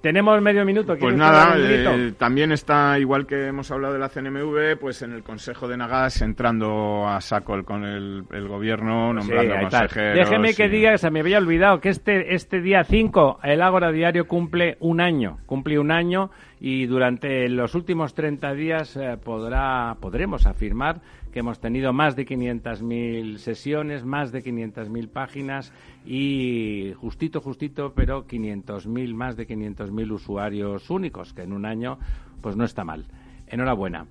[0.00, 0.96] tenemos medio minuto.
[0.98, 5.22] Pues nada, eh, también está, igual que hemos hablado de la CNMV, pues en el
[5.22, 10.16] Consejo de Nagas entrando a saco con el, gobierno, nombrando consejeros.
[10.16, 14.26] Déjeme que diga, se me había olvidado, que este, este día 5 el Ágora Diario
[14.26, 16.30] cumple un año, cumple un año
[16.60, 22.26] y durante los últimos 30 días eh, podrá, podremos afirmar que hemos tenido más de
[22.26, 25.72] 500.000 sesiones, más de 500.000 páginas
[26.04, 31.98] y justito, justito, pero 500.000, más de 500.000 usuarios únicos, que en un año
[32.40, 33.06] pues no está mal.
[33.46, 34.06] Enhorabuena.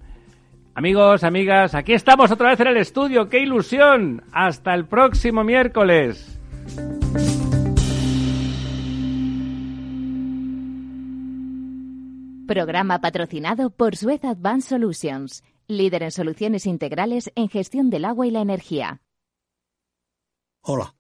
[0.76, 3.28] Amigos, amigas, aquí estamos otra vez en el estudio.
[3.28, 4.24] ¡Qué ilusión!
[4.32, 6.40] Hasta el próximo miércoles.
[12.48, 18.32] Programa patrocinado por Suez Advanced Solutions líder en soluciones integrales en gestión del agua y
[18.32, 19.02] la energía.
[20.62, 20.96] Hola,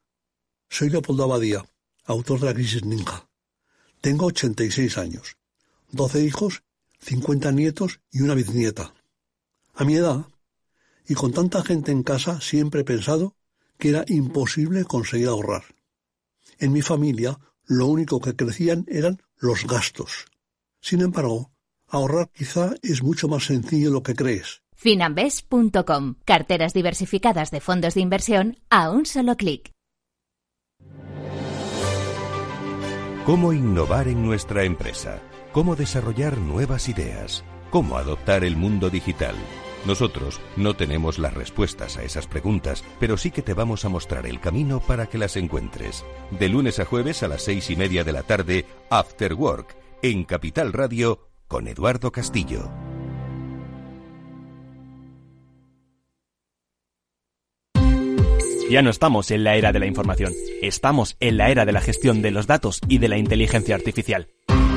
[0.69, 1.65] soy Leopoldo Abadía,
[2.05, 3.27] autor de La Crisis Ninja.
[3.99, 5.37] Tengo 86 años,
[5.91, 6.63] 12 hijos,
[6.99, 8.93] 50 nietos y una bisnieta.
[9.73, 10.25] A mi edad,
[11.07, 13.35] y con tanta gente en casa, siempre he pensado
[13.77, 15.63] que era imposible conseguir ahorrar.
[16.59, 20.25] En mi familia, lo único que crecían eran los gastos.
[20.81, 21.51] Sin embargo,
[21.89, 24.61] Ahorrar quizá es mucho más sencillo de lo que crees.
[24.75, 26.15] Finambes.com.
[26.23, 29.71] Carteras diversificadas de fondos de inversión a un solo clic.
[33.25, 35.21] ¿Cómo innovar en nuestra empresa?
[35.51, 37.43] ¿Cómo desarrollar nuevas ideas?
[37.69, 39.35] ¿Cómo adoptar el mundo digital?
[39.85, 44.25] Nosotros no tenemos las respuestas a esas preguntas, pero sí que te vamos a mostrar
[44.25, 46.03] el camino para que las encuentres.
[46.31, 50.23] De lunes a jueves a las seis y media de la tarde, After Work, en
[50.23, 52.71] Capital Radio con Eduardo Castillo.
[58.69, 60.31] Ya no estamos en la era de la información,
[60.61, 64.27] estamos en la era de la gestión de los datos y de la inteligencia artificial.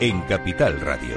[0.00, 1.16] en Capital Radio.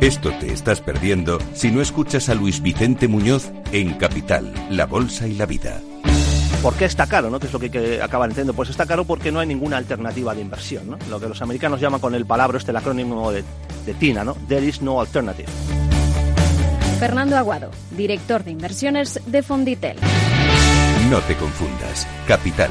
[0.00, 5.26] Esto te estás perdiendo si no escuchas a Luis Vicente Muñoz en Capital, La Bolsa
[5.26, 5.80] y la Vida.
[6.62, 7.30] ¿Por qué está caro?
[7.30, 7.40] ¿no?
[7.40, 8.52] ¿Qué es lo que, que acaban entendiendo?
[8.52, 10.90] Pues está caro porque no hay ninguna alternativa de inversión.
[10.90, 10.98] ¿no?
[11.08, 13.42] Lo que los americanos llaman con el palabra, este el acrónimo de,
[13.86, 14.34] de TINA, ¿no?
[14.48, 15.48] There is no alternative.
[16.98, 19.96] Fernando Aguado, director de inversiones de Fonditel.
[21.10, 22.06] No te confundas.
[22.26, 22.70] Capital,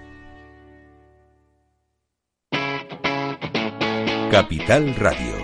[4.31, 5.40] Capital Radio.